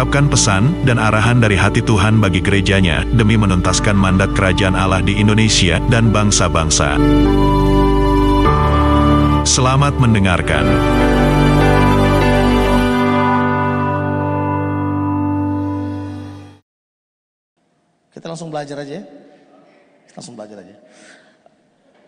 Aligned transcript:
mengungkapkan 0.00 0.32
pesan 0.32 0.64
dan 0.88 0.96
arahan 0.96 1.44
dari 1.44 1.60
hati 1.60 1.84
Tuhan 1.84 2.24
bagi 2.24 2.40
gerejanya 2.40 3.04
demi 3.12 3.36
menuntaskan 3.36 3.92
mandat 3.92 4.32
kerajaan 4.32 4.72
Allah 4.72 5.04
di 5.04 5.20
Indonesia 5.20 5.76
dan 5.92 6.08
bangsa-bangsa. 6.08 6.96
Selamat 9.44 10.00
mendengarkan. 10.00 10.64
Kita 18.16 18.24
langsung 18.24 18.48
belajar 18.48 18.80
aja 18.80 19.04
ya. 19.04 19.04
Kita 20.08 20.16
langsung 20.16 20.32
belajar 20.40 20.64
aja. 20.64 20.80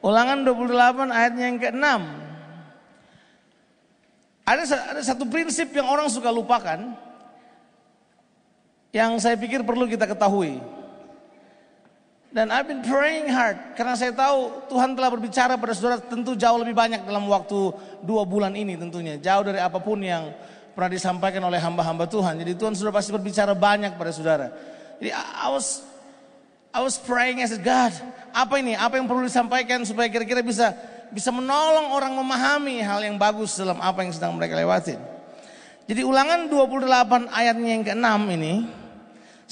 Ulangan 0.00 0.48
28 0.48 1.12
ayatnya 1.12 1.44
yang 1.44 1.58
ke-6. 1.60 1.86
Ada, 4.48 4.62
ada 4.96 5.02
satu 5.04 5.28
prinsip 5.28 5.76
yang 5.76 5.92
orang 5.92 6.08
suka 6.08 6.32
lupakan. 6.32 7.11
Yang 8.92 9.24
saya 9.24 9.40
pikir 9.40 9.64
perlu 9.64 9.88
kita 9.88 10.04
ketahui. 10.04 10.60
Dan 12.32 12.48
I've 12.48 12.68
been 12.68 12.84
praying 12.84 13.28
hard. 13.28 13.76
Karena 13.76 13.96
saya 13.96 14.12
tahu 14.12 14.68
Tuhan 14.68 14.92
telah 14.96 15.08
berbicara 15.12 15.56
pada 15.56 15.72
saudara 15.76 15.96
tentu 16.00 16.32
jauh 16.36 16.60
lebih 16.60 16.76
banyak 16.76 17.04
dalam 17.04 17.24
waktu 17.28 17.72
dua 18.04 18.28
bulan 18.28 18.52
ini 18.52 18.76
tentunya. 18.76 19.16
Jauh 19.20 19.44
dari 19.44 19.60
apa 19.60 19.80
pun 19.80 20.00
yang 20.00 20.32
pernah 20.72 20.92
disampaikan 20.92 21.44
oleh 21.44 21.60
hamba-hamba 21.60 22.08
Tuhan. 22.08 22.40
Jadi 22.40 22.52
Tuhan 22.56 22.72
sudah 22.72 22.92
pasti 22.92 23.12
berbicara 23.12 23.52
banyak 23.52 23.96
pada 23.96 24.12
saudara. 24.12 24.48
Jadi 25.00 25.12
I 25.12 25.48
was 25.52 25.84
I 26.72 26.80
was 26.80 26.96
praying, 26.96 27.44
I 27.44 27.48
said, 27.52 27.60
God, 27.60 27.92
apa 28.32 28.56
ini? 28.56 28.72
Apa 28.72 28.96
yang 28.96 29.04
perlu 29.04 29.28
disampaikan 29.28 29.84
supaya 29.84 30.08
kira-kira 30.08 30.40
bisa 30.40 30.72
bisa 31.12 31.28
menolong 31.28 31.92
orang 31.92 32.16
memahami 32.16 32.80
hal 32.80 33.04
yang 33.04 33.20
bagus 33.20 33.52
dalam 33.60 33.76
apa 33.76 34.00
yang 34.00 34.12
sedang 34.12 34.32
mereka 34.40 34.56
lewatin. 34.56 34.96
Jadi 35.84 36.00
ulangan 36.00 36.48
28 36.48 37.28
ayatnya 37.28 37.70
yang 37.76 37.84
ke-6 37.84 38.08
ini 38.40 38.81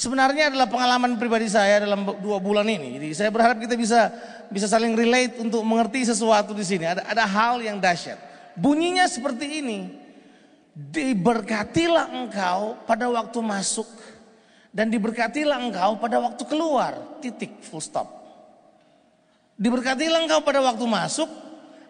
sebenarnya 0.00 0.48
adalah 0.48 0.64
pengalaman 0.64 1.20
pribadi 1.20 1.44
saya 1.52 1.84
dalam 1.84 2.08
dua 2.24 2.40
bulan 2.40 2.64
ini. 2.64 2.96
Jadi 2.96 3.08
saya 3.12 3.28
berharap 3.28 3.60
kita 3.60 3.76
bisa 3.76 4.08
bisa 4.48 4.64
saling 4.64 4.96
relate 4.96 5.36
untuk 5.36 5.60
mengerti 5.60 6.08
sesuatu 6.08 6.56
di 6.56 6.64
sini. 6.64 6.88
Ada 6.88 7.04
ada 7.04 7.24
hal 7.28 7.60
yang 7.60 7.76
dahsyat. 7.76 8.16
Bunyinya 8.56 9.04
seperti 9.04 9.60
ini. 9.60 10.00
Diberkatilah 10.72 12.08
engkau 12.08 12.80
pada 12.88 13.04
waktu 13.12 13.36
masuk 13.44 13.84
dan 14.72 14.88
diberkatilah 14.88 15.60
engkau 15.60 16.00
pada 16.00 16.16
waktu 16.16 16.42
keluar. 16.48 17.20
Titik 17.20 17.60
full 17.60 17.84
stop. 17.84 18.08
Diberkatilah 19.60 20.24
engkau 20.24 20.40
pada 20.40 20.64
waktu 20.64 20.88
masuk, 20.88 21.28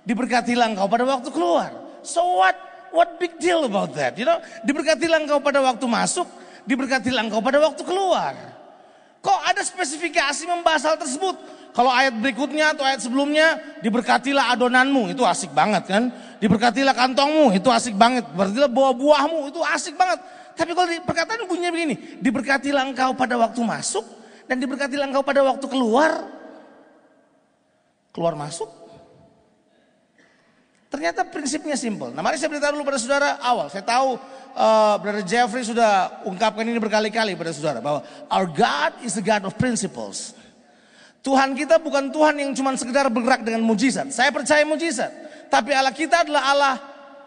diberkatilah 0.02 0.74
engkau 0.74 0.90
pada 0.90 1.06
waktu 1.06 1.30
keluar. 1.30 1.70
So 2.02 2.42
what? 2.42 2.58
What 2.90 3.22
big 3.22 3.38
deal 3.38 3.62
about 3.62 3.94
that? 3.94 4.18
You 4.18 4.26
know, 4.26 4.42
diberkatilah 4.66 5.22
engkau 5.22 5.38
pada 5.38 5.62
waktu 5.62 5.86
masuk, 5.86 6.26
diberkatilah 6.64 7.28
engkau 7.28 7.40
pada 7.44 7.60
waktu 7.60 7.82
keluar. 7.84 8.34
Kok 9.20 9.40
ada 9.52 9.60
spesifikasi 9.60 10.48
membahas 10.48 10.88
hal 10.88 10.96
tersebut? 10.96 11.36
Kalau 11.70 11.92
ayat 11.92 12.16
berikutnya 12.18 12.72
atau 12.72 12.82
ayat 12.82 13.04
sebelumnya, 13.04 13.60
diberkatilah 13.84 14.56
adonanmu, 14.56 15.12
itu 15.12 15.22
asik 15.22 15.52
banget 15.52 15.86
kan. 15.86 16.08
Diberkatilah 16.40 16.96
kantongmu, 16.96 17.52
itu 17.52 17.68
asik 17.68 17.94
banget. 17.94 18.24
Berarti 18.32 18.58
buah-buahmu, 18.64 19.52
itu 19.52 19.60
asik 19.60 19.94
banget. 19.94 20.24
Tapi 20.56 20.72
kalau 20.72 20.88
di 20.88 20.98
perkataan 21.04 21.46
bunyinya 21.46 21.70
begini, 21.70 21.94
diberkatilah 22.18 22.82
engkau 22.90 23.12
pada 23.14 23.36
waktu 23.36 23.60
masuk 23.60 24.02
dan 24.48 24.56
diberkatilah 24.58 25.06
engkau 25.06 25.22
pada 25.22 25.44
waktu 25.46 25.66
keluar. 25.68 26.26
Keluar 28.10 28.34
masuk. 28.34 28.79
Ternyata 30.90 31.22
prinsipnya 31.22 31.78
simple. 31.78 32.10
Nah 32.10 32.18
mari 32.18 32.34
saya 32.34 32.50
beritahu 32.50 32.74
dulu 32.74 32.82
pada 32.82 32.98
saudara 32.98 33.38
awal. 33.38 33.70
Saya 33.70 33.86
tahu 33.86 34.18
uh, 34.58 34.94
Brother 34.98 35.22
Jeffrey 35.22 35.62
sudah 35.62 36.26
ungkapkan 36.26 36.66
ini 36.66 36.82
berkali-kali 36.82 37.38
pada 37.38 37.54
saudara. 37.54 37.78
Bahwa 37.78 38.02
our 38.26 38.50
God 38.50 38.98
is 39.06 39.14
the 39.14 39.22
God 39.22 39.46
of 39.46 39.54
principles. 39.54 40.34
Tuhan 41.22 41.54
kita 41.54 41.78
bukan 41.78 42.10
Tuhan 42.10 42.42
yang 42.42 42.50
cuma 42.58 42.74
sekedar 42.74 43.06
bergerak 43.06 43.46
dengan 43.46 43.62
mujizat. 43.62 44.10
Saya 44.10 44.34
percaya 44.34 44.66
mujizat. 44.66 45.14
Tapi 45.46 45.70
Allah 45.70 45.94
kita 45.94 46.26
adalah 46.26 46.42
Allah 46.50 46.74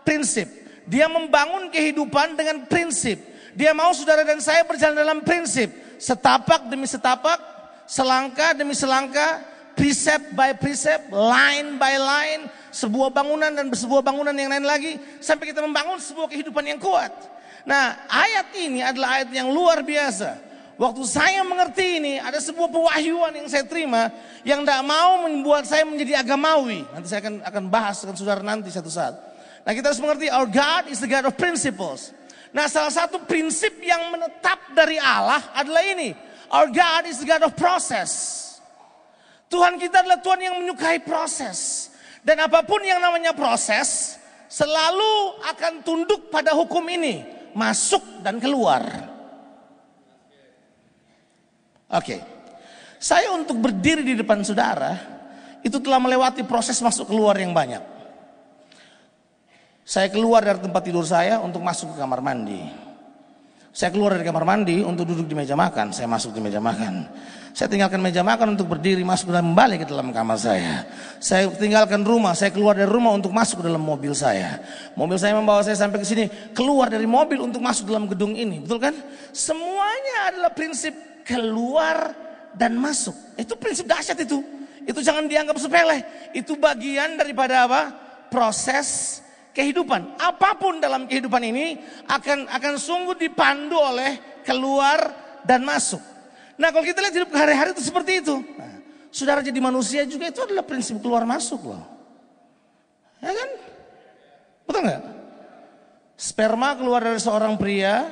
prinsip. 0.03 0.51
Dia 0.83 1.07
membangun 1.07 1.71
kehidupan 1.71 2.35
dengan 2.35 2.67
prinsip. 2.67 3.15
Dia 3.55 3.71
mau 3.71 3.95
saudara 3.95 4.27
dan 4.27 4.43
saya 4.43 4.67
berjalan 4.67 4.97
dalam 4.97 5.19
prinsip. 5.23 5.71
Setapak 6.03 6.67
demi 6.67 6.83
setapak, 6.83 7.39
selangkah 7.87 8.51
demi 8.51 8.75
selangkah, 8.75 9.39
precept 9.77 10.35
by 10.35 10.51
precept, 10.57 11.13
line 11.13 11.79
by 11.79 11.95
line, 11.95 12.49
sebuah 12.73 13.13
bangunan 13.13 13.53
dan 13.53 13.69
sebuah 13.69 14.01
bangunan 14.01 14.33
yang 14.33 14.49
lain 14.49 14.65
lagi 14.65 14.97
sampai 15.21 15.53
kita 15.53 15.61
membangun 15.61 16.01
sebuah 16.01 16.25
kehidupan 16.25 16.65
yang 16.65 16.81
kuat. 16.81 17.13
Nah, 17.63 18.09
ayat 18.09 18.51
ini 18.57 18.81
adalah 18.81 19.21
ayat 19.21 19.29
yang 19.31 19.53
luar 19.53 19.85
biasa. 19.85 20.51
Waktu 20.73 21.05
saya 21.05 21.45
mengerti 21.45 22.01
ini, 22.01 22.13
ada 22.17 22.41
sebuah 22.41 22.65
pewahyuan 22.73 23.37
yang 23.37 23.45
saya 23.45 23.61
terima 23.63 24.09
yang 24.41 24.65
tidak 24.65 24.81
mau 24.81 25.29
membuat 25.29 25.69
saya 25.69 25.85
menjadi 25.85 26.25
agamawi. 26.25 26.81
Nanti 26.89 27.07
saya 27.13 27.21
akan 27.21 27.45
akan 27.45 27.63
bahas 27.69 28.01
dengan 28.01 28.17
saudara 28.17 28.41
nanti 28.41 28.73
satu 28.73 28.89
saat. 28.89 29.13
Nah, 29.63 29.71
kita 29.71 29.93
harus 29.93 30.01
mengerti 30.01 30.27
our 30.33 30.49
God 30.49 30.89
is 30.89 30.99
the 30.99 31.07
God 31.07 31.29
of 31.29 31.37
principles. 31.37 32.11
Nah, 32.51 32.67
salah 32.67 32.91
satu 32.91 33.21
prinsip 33.23 33.79
yang 33.79 34.11
menetap 34.11 34.73
dari 34.73 34.97
Allah 34.97 35.39
adalah 35.55 35.85
ini. 35.85 36.11
Our 36.53 36.69
God 36.69 37.09
is 37.09 37.21
the 37.21 37.29
God 37.29 37.45
of 37.47 37.53
process. 37.57 38.41
Tuhan 39.49 39.77
kita 39.77 40.05
adalah 40.05 40.21
Tuhan 40.21 40.41
yang 40.41 40.55
menyukai 40.61 41.01
proses. 41.01 41.82
Dan 42.23 42.39
apa 42.39 42.63
pun 42.63 42.79
yang 42.79 43.03
namanya 43.03 43.35
proses, 43.35 44.15
selalu 44.47 45.43
akan 45.43 45.83
tunduk 45.83 46.31
pada 46.31 46.55
hukum 46.55 46.83
ini. 46.87 47.21
Masuk 47.53 48.23
dan 48.23 48.39
keluar. 48.39 48.81
Oke. 51.91 52.17
Saya 52.97 53.35
untuk 53.35 53.59
berdiri 53.59 54.01
di 54.01 54.15
depan 54.15 54.39
saudara, 54.41 54.95
itu 55.59 55.75
telah 55.83 55.99
melewati 55.99 56.47
proses 56.47 56.79
masuk 56.79 57.11
keluar 57.11 57.35
yang 57.35 57.51
banyak. 57.51 57.83
Saya 59.83 60.07
keluar 60.07 60.39
dari 60.39 60.63
tempat 60.63 60.79
tidur 60.87 61.03
saya 61.03 61.43
untuk 61.43 61.59
masuk 61.59 61.91
ke 61.91 61.95
kamar 61.99 62.23
mandi. 62.23 62.63
Saya 63.75 63.91
keluar 63.91 64.15
dari 64.15 64.23
kamar 64.23 64.47
mandi 64.47 64.79
untuk 64.79 65.03
duduk 65.03 65.27
di 65.27 65.35
meja 65.35 65.59
makan. 65.59 65.91
Saya 65.91 66.07
masuk 66.07 66.31
di 66.31 66.39
meja 66.39 66.63
makan. 66.63 67.03
Saya 67.53 67.69
tinggalkan 67.69 68.01
meja 68.01 68.25
makan 68.25 68.57
untuk 68.57 68.65
berdiri 68.65 69.05
masuk 69.05 69.29
dan 69.29 69.45
kembali 69.45 69.77
ke 69.77 69.85
dalam 69.85 70.09
kamar 70.09 70.41
saya. 70.41 70.89
Saya 71.21 71.53
tinggalkan 71.53 72.01
rumah, 72.01 72.33
saya 72.33 72.49
keluar 72.49 72.73
dari 72.73 72.89
rumah 72.89 73.13
untuk 73.13 73.29
masuk 73.29 73.61
ke 73.61 73.69
dalam 73.69 73.85
mobil 73.85 74.17
saya. 74.17 74.57
Mobil 74.97 75.21
saya 75.21 75.37
membawa 75.37 75.61
saya 75.61 75.77
sampai 75.77 76.01
ke 76.01 76.07
sini, 76.09 76.25
keluar 76.57 76.89
dari 76.89 77.05
mobil 77.05 77.37
untuk 77.45 77.61
masuk 77.61 77.93
dalam 77.93 78.09
gedung 78.09 78.33
ini. 78.33 78.57
Betul 78.57 78.81
kan? 78.81 78.97
Semuanya 79.29 80.33
adalah 80.33 80.49
prinsip 80.49 80.97
keluar 81.21 82.17
dan 82.57 82.73
masuk. 82.73 83.13
Itu 83.37 83.53
prinsip 83.53 83.85
dahsyat 83.85 84.17
itu. 84.17 84.41
Itu 84.89 85.05
jangan 85.05 85.29
dianggap 85.29 85.53
sepele. 85.61 86.01
Itu 86.33 86.57
bagian 86.57 87.21
daripada 87.21 87.69
apa? 87.69 87.81
Proses 88.33 89.21
kehidupan. 89.53 90.17
Apa 90.17 90.57
pun 90.57 90.81
dalam 90.81 91.05
kehidupan 91.05 91.45
ini 91.45 91.77
akan 92.09 92.49
akan 92.49 92.73
sungguh 92.81 93.13
dipandu 93.13 93.77
oleh 93.77 94.41
keluar 94.41 95.13
dan 95.45 95.61
masuk. 95.61 96.12
Nah 96.57 96.69
kalau 96.69 96.85
kita 96.85 96.99
lihat 97.01 97.15
hidup 97.17 97.31
hari-hari 97.33 97.73
itu 97.73 97.81
seperti 97.81 98.21
itu. 98.21 98.35
Nah, 98.37 98.81
saudara 99.09 99.41
jadi 99.41 99.57
manusia 99.57 100.05
juga 100.05 100.29
itu 100.29 100.39
adalah 100.45 100.61
prinsip 100.61 101.01
keluar 101.01 101.25
masuk 101.25 101.73
loh. 101.73 101.83
Ya 103.23 103.31
kan? 103.33 103.49
Betul 104.69 104.81
nggak? 104.85 105.01
Sperma 106.13 106.77
keluar 106.77 107.01
dari 107.01 107.19
seorang 107.19 107.57
pria 107.57 108.05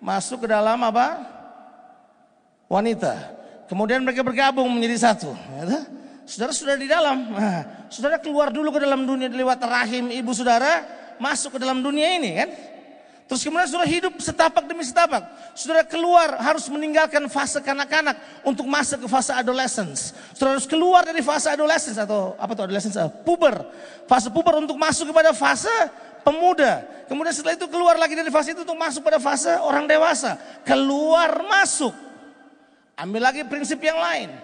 masuk 0.00 0.44
ke 0.44 0.48
dalam 0.48 0.80
apa? 0.80 1.20
Wanita. 2.70 3.14
Kemudian 3.68 4.02
mereka 4.02 4.26
bergabung 4.26 4.66
menjadi 4.66 5.12
satu. 5.12 5.30
Ya, 5.30 5.86
saudara 6.26 6.52
sudah 6.54 6.74
di 6.74 6.88
dalam. 6.90 7.30
Nah, 7.30 7.86
saudara 7.86 8.18
keluar 8.18 8.50
dulu 8.50 8.74
ke 8.74 8.80
dalam 8.82 9.06
dunia 9.06 9.30
lewat 9.30 9.62
rahim 9.62 10.10
ibu 10.10 10.34
saudara, 10.34 10.82
masuk 11.22 11.54
ke 11.54 11.58
dalam 11.62 11.82
dunia 11.82 12.18
ini 12.18 12.30
kan? 12.34 12.50
Terus 13.30 13.46
kemudian 13.46 13.70
saudara 13.70 13.86
hidup 13.86 14.18
setapak 14.18 14.66
demi 14.66 14.82
setapak. 14.82 15.22
Saudara 15.54 15.86
keluar 15.86 16.34
harus 16.42 16.66
meninggalkan 16.66 17.30
fase 17.30 17.62
kanak-kanak 17.62 18.18
untuk 18.42 18.66
masuk 18.66 19.06
ke 19.06 19.08
fase 19.08 19.30
adolescence. 19.30 20.10
Saudara 20.34 20.58
harus 20.58 20.66
keluar 20.66 21.06
dari 21.06 21.22
fase 21.22 21.46
adolescence 21.46 21.94
atau 21.94 22.34
apa 22.34 22.58
itu 22.58 22.62
adolescence? 22.66 22.98
Uh, 22.98 23.06
puber. 23.06 23.54
Fase 24.10 24.34
puber 24.34 24.58
untuk 24.58 24.74
masuk 24.74 25.14
kepada 25.14 25.30
fase 25.30 25.70
pemuda. 26.26 26.82
Kemudian 27.06 27.30
setelah 27.30 27.54
itu 27.54 27.70
keluar 27.70 27.94
lagi 28.02 28.18
dari 28.18 28.34
fase 28.34 28.50
itu 28.50 28.66
untuk 28.66 28.74
masuk 28.74 29.06
pada 29.06 29.22
fase 29.22 29.54
orang 29.62 29.86
dewasa. 29.86 30.34
Keluar 30.66 31.46
masuk. 31.46 31.94
Ambil 32.98 33.30
lagi 33.30 33.46
prinsip 33.46 33.78
yang 33.78 34.02
lain. 34.02 34.34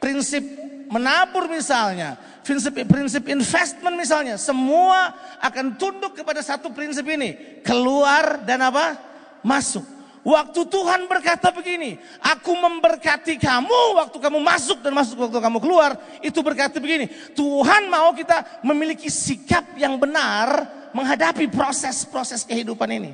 Prinsip 0.00 0.40
menabur 0.88 1.44
misalnya, 1.44 2.16
prinsip-prinsip 2.44 3.24
investment 3.32 3.96
misalnya, 3.96 4.36
semua 4.36 5.16
akan 5.40 5.80
tunduk 5.80 6.12
kepada 6.12 6.44
satu 6.44 6.70
prinsip 6.70 7.08
ini, 7.08 7.60
keluar 7.64 8.44
dan 8.44 8.60
apa? 8.68 9.00
Masuk. 9.40 9.82
Waktu 10.24 10.56
Tuhan 10.72 11.04
berkata 11.04 11.52
begini, 11.52 12.00
aku 12.24 12.56
memberkati 12.56 13.36
kamu 13.36 14.00
waktu 14.00 14.16
kamu 14.16 14.40
masuk 14.40 14.80
dan 14.80 14.96
masuk 14.96 15.20
waktu 15.20 15.36
kamu 15.36 15.60
keluar, 15.60 16.00
itu 16.24 16.40
berkata 16.40 16.80
begini, 16.80 17.12
Tuhan 17.36 17.92
mau 17.92 18.16
kita 18.16 18.64
memiliki 18.64 19.12
sikap 19.12 19.76
yang 19.76 20.00
benar 20.00 20.64
menghadapi 20.96 21.44
proses-proses 21.52 22.40
kehidupan 22.40 22.88
ini. 22.88 23.12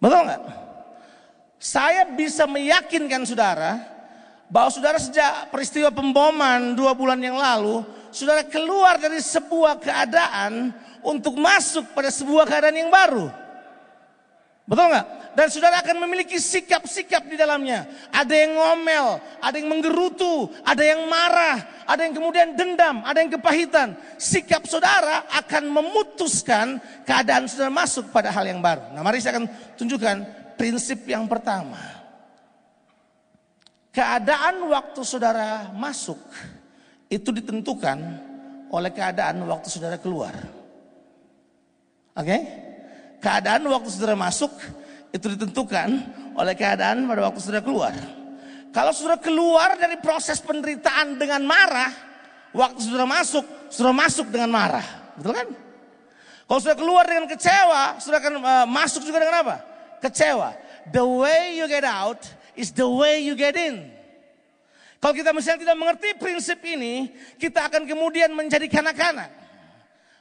Betul 0.00 0.24
nggak? 0.24 0.42
Saya 1.60 2.08
bisa 2.08 2.48
meyakinkan 2.48 3.28
saudara 3.28 3.76
bahwa 4.48 4.72
saudara 4.72 4.96
sejak 4.96 5.52
peristiwa 5.52 5.92
pemboman 5.92 6.72
dua 6.72 6.96
bulan 6.96 7.20
yang 7.20 7.36
lalu, 7.36 7.84
saudara 8.12 8.44
keluar 8.46 9.00
dari 9.00 9.18
sebuah 9.18 9.80
keadaan 9.80 10.70
untuk 11.02 11.34
masuk 11.34 11.90
pada 11.96 12.12
sebuah 12.12 12.46
keadaan 12.46 12.76
yang 12.76 12.92
baru. 12.92 13.32
Betul 14.62 14.94
nggak? 14.94 15.06
Dan 15.32 15.48
saudara 15.48 15.80
akan 15.80 15.96
memiliki 16.06 16.36
sikap-sikap 16.36 17.24
di 17.24 17.40
dalamnya. 17.40 17.88
Ada 18.12 18.34
yang 18.36 18.52
ngomel, 18.52 19.16
ada 19.40 19.56
yang 19.56 19.68
menggerutu, 19.72 20.52
ada 20.60 20.84
yang 20.84 21.08
marah, 21.08 21.56
ada 21.88 22.04
yang 22.04 22.14
kemudian 22.14 22.52
dendam, 22.52 23.00
ada 23.00 23.18
yang 23.24 23.32
kepahitan. 23.32 23.96
Sikap 24.20 24.68
saudara 24.68 25.24
akan 25.32 25.72
memutuskan 25.72 26.76
keadaan 27.08 27.48
saudara 27.48 27.72
masuk 27.72 28.12
pada 28.12 28.28
hal 28.28 28.44
yang 28.44 28.60
baru. 28.60 28.92
Nah 28.92 29.00
mari 29.00 29.24
saya 29.24 29.40
akan 29.40 29.48
tunjukkan 29.80 30.16
prinsip 30.60 31.02
yang 31.08 31.24
pertama. 31.24 31.80
Keadaan 33.92 34.68
waktu 34.68 35.00
saudara 35.04 35.72
masuk 35.72 36.20
itu 37.12 37.28
ditentukan 37.28 37.98
oleh 38.72 38.88
keadaan 38.88 39.44
waktu 39.44 39.68
saudara 39.68 40.00
keluar. 40.00 40.32
Oke? 42.16 42.24
Okay? 42.24 42.40
Keadaan 43.20 43.68
waktu 43.68 43.88
saudara 43.92 44.16
masuk 44.16 44.48
itu 45.12 45.28
ditentukan 45.36 45.92
oleh 46.32 46.56
keadaan 46.56 47.04
pada 47.04 47.28
waktu 47.28 47.38
saudara 47.44 47.60
keluar. 47.60 47.92
Kalau 48.72 48.96
saudara 48.96 49.20
keluar 49.20 49.76
dari 49.76 50.00
proses 50.00 50.40
penderitaan 50.40 51.20
dengan 51.20 51.44
marah, 51.44 51.92
waktu 52.56 52.80
saudara 52.80 53.04
masuk, 53.04 53.44
saudara 53.68 53.92
masuk 53.92 54.32
dengan 54.32 54.48
marah. 54.48 54.86
Betul 55.20 55.36
kan? 55.36 55.48
Kalau 56.48 56.58
saudara 56.64 56.80
keluar 56.80 57.04
dengan 57.04 57.28
kecewa, 57.28 58.00
saudara 58.00 58.18
akan 58.24 58.34
uh, 58.40 58.66
masuk 58.72 59.04
juga 59.04 59.20
dengan 59.20 59.44
apa? 59.44 59.56
Kecewa. 60.00 60.56
The 60.88 61.04
way 61.04 61.60
you 61.60 61.68
get 61.68 61.84
out 61.84 62.24
is 62.56 62.72
the 62.72 62.88
way 62.88 63.20
you 63.20 63.36
get 63.36 63.52
in. 63.52 63.91
Kalau 65.02 65.18
kita 65.18 65.34
misalnya 65.34 65.66
tidak 65.66 65.78
mengerti 65.82 66.08
prinsip 66.14 66.62
ini, 66.62 67.10
kita 67.34 67.66
akan 67.66 67.90
kemudian 67.90 68.30
menjadi 68.30 68.70
kanak-kanak. 68.70 69.34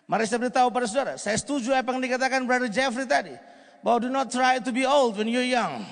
Mari 0.09 0.25
saya 0.25 0.41
beritahu 0.41 0.73
pada 0.73 0.89
saudara, 0.89 1.13
saya 1.21 1.37
setuju 1.37 1.69
apa 1.77 1.93
yang 1.93 2.01
dikatakan 2.01 2.41
Brother 2.49 2.65
Jeffrey 2.65 3.05
tadi 3.05 3.37
bahwa 3.85 3.97
do 4.01 4.09
not 4.09 4.33
try 4.33 4.57
to 4.57 4.73
be 4.73 4.81
old 4.81 5.21
when 5.21 5.29
you're 5.29 5.45
young. 5.45 5.85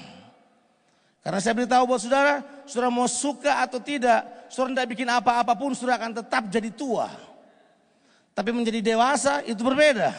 Karena 1.22 1.38
saya 1.38 1.54
beritahu 1.54 1.86
buat 1.86 2.02
saudara, 2.02 2.42
saudara 2.66 2.90
mau 2.90 3.06
suka 3.06 3.62
atau 3.62 3.78
tidak, 3.78 4.26
saudara 4.50 4.82
tidak 4.82 4.88
bikin 4.98 5.06
apa-apa 5.06 5.54
pun, 5.54 5.78
saudara 5.78 6.02
akan 6.02 6.26
tetap 6.26 6.50
jadi 6.50 6.74
tua. 6.74 7.14
Tapi 8.34 8.50
menjadi 8.50 8.82
dewasa 8.82 9.46
itu 9.46 9.62
berbeda. 9.62 10.10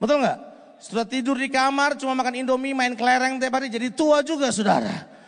Betul 0.00 0.24
nggak? 0.24 0.38
Saudara 0.80 1.04
tidur 1.04 1.36
di 1.36 1.52
kamar, 1.52 1.92
cuma 2.00 2.16
makan 2.16 2.40
indomie, 2.40 2.72
main 2.72 2.96
kelereng 2.96 3.36
tiap 3.36 3.52
hari, 3.52 3.68
jadi 3.68 3.92
tua 3.92 4.24
juga 4.24 4.48
saudara. 4.48 5.19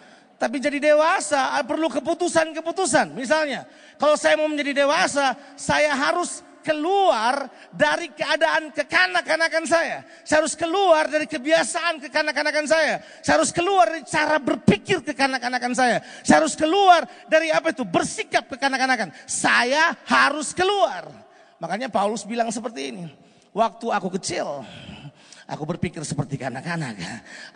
Tapi 0.43 0.59
jadi 0.59 0.83
dewasa 0.83 1.55
perlu 1.63 1.87
keputusan-keputusan. 1.87 3.15
Misalnya, 3.15 3.63
kalau 3.95 4.19
saya 4.19 4.35
mau 4.35 4.51
menjadi 4.51 4.83
dewasa, 4.83 5.39
saya 5.55 5.95
harus 5.95 6.43
keluar 6.67 7.47
dari 7.71 8.11
keadaan 8.11 8.75
kekanak-kanakan 8.75 9.71
saya. 9.71 10.03
Saya 10.27 10.43
harus 10.43 10.59
keluar 10.59 11.07
dari 11.07 11.31
kebiasaan 11.31 12.03
kekanak-kanakan 12.03 12.67
saya. 12.67 12.99
Saya 13.23 13.39
harus 13.39 13.55
keluar 13.55 13.87
dari 13.87 14.03
cara 14.03 14.43
berpikir 14.43 14.99
kekanak-kanakan 15.07 15.79
saya. 15.79 16.03
Saya 16.27 16.43
harus 16.43 16.59
keluar 16.59 17.07
dari 17.31 17.55
apa 17.55 17.71
itu? 17.71 17.87
Bersikap 17.87 18.51
kekanak-kanakan. 18.51 19.15
Saya 19.31 19.95
harus 20.11 20.51
keluar. 20.51 21.07
Makanya 21.63 21.87
Paulus 21.87 22.27
bilang 22.27 22.51
seperti 22.51 22.91
ini. 22.91 23.07
Waktu 23.55 23.87
aku 23.95 24.11
kecil, 24.19 24.67
Aku 25.53 25.69
berpikir 25.69 26.01
seperti 26.01 26.41
kanak-kanak. 26.41 26.97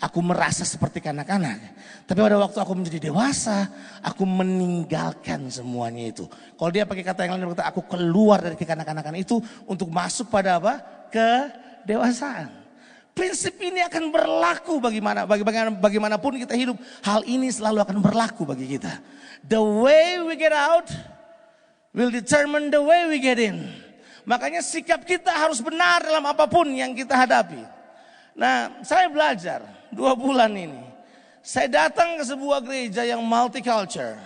Aku 0.05 0.21
merasa 0.21 0.69
seperti 0.69 1.01
kanak-kanak. 1.01 1.57
Tapi 2.05 2.21
pada 2.21 2.37
waktu 2.37 2.61
aku 2.61 2.77
menjadi 2.77 3.09
dewasa, 3.09 3.73
aku 4.05 4.29
meninggalkan 4.29 5.49
semuanya 5.49 6.13
itu. 6.13 6.29
Kalau 6.61 6.69
dia 6.69 6.85
pakai 6.85 7.01
kata 7.01 7.25
yang 7.25 7.41
lain, 7.41 7.57
aku 7.57 7.89
keluar 7.89 8.45
dari 8.45 8.53
kekanak-kanakan 8.53 9.17
itu 9.17 9.41
untuk 9.65 9.89
masuk 9.89 10.29
pada 10.29 10.61
apa? 10.61 10.85
Kedewasaan. 11.09 12.53
Prinsip 13.17 13.57
ini 13.65 13.81
akan 13.81 14.13
berlaku 14.13 14.77
bagaimana, 14.77 15.25
bagaimana, 15.25 15.73
bagaimanapun 15.73 16.37
kita 16.37 16.53
hidup. 16.53 16.77
Hal 17.01 17.25
ini 17.25 17.49
selalu 17.49 17.81
akan 17.81 17.97
berlaku 18.05 18.45
bagi 18.45 18.77
kita. 18.77 18.93
The 19.41 19.57
way 19.57 20.21
we 20.21 20.37
get 20.37 20.53
out 20.53 20.93
will 21.97 22.13
determine 22.13 22.69
the 22.69 22.85
way 22.85 23.09
we 23.09 23.25
get 23.25 23.41
in. 23.41 23.73
Makanya 24.29 24.61
sikap 24.61 25.09
kita 25.09 25.33
harus 25.33 25.65
benar 25.65 26.05
dalam 26.05 26.29
apa 26.29 26.45
pun 26.45 26.69
yang 26.77 26.93
kita 26.93 27.17
hadapi. 27.17 27.76
Nah, 28.37 28.85
saya 28.85 29.09
belajar 29.09 29.65
dua 29.89 30.13
bulan 30.13 30.53
ini. 30.53 30.85
Saya 31.41 31.89
datang 31.89 32.21
ke 32.21 32.25
sebuah 32.27 32.61
gereja 32.61 33.03
yang 33.03 33.25
multicultural. 33.25 34.21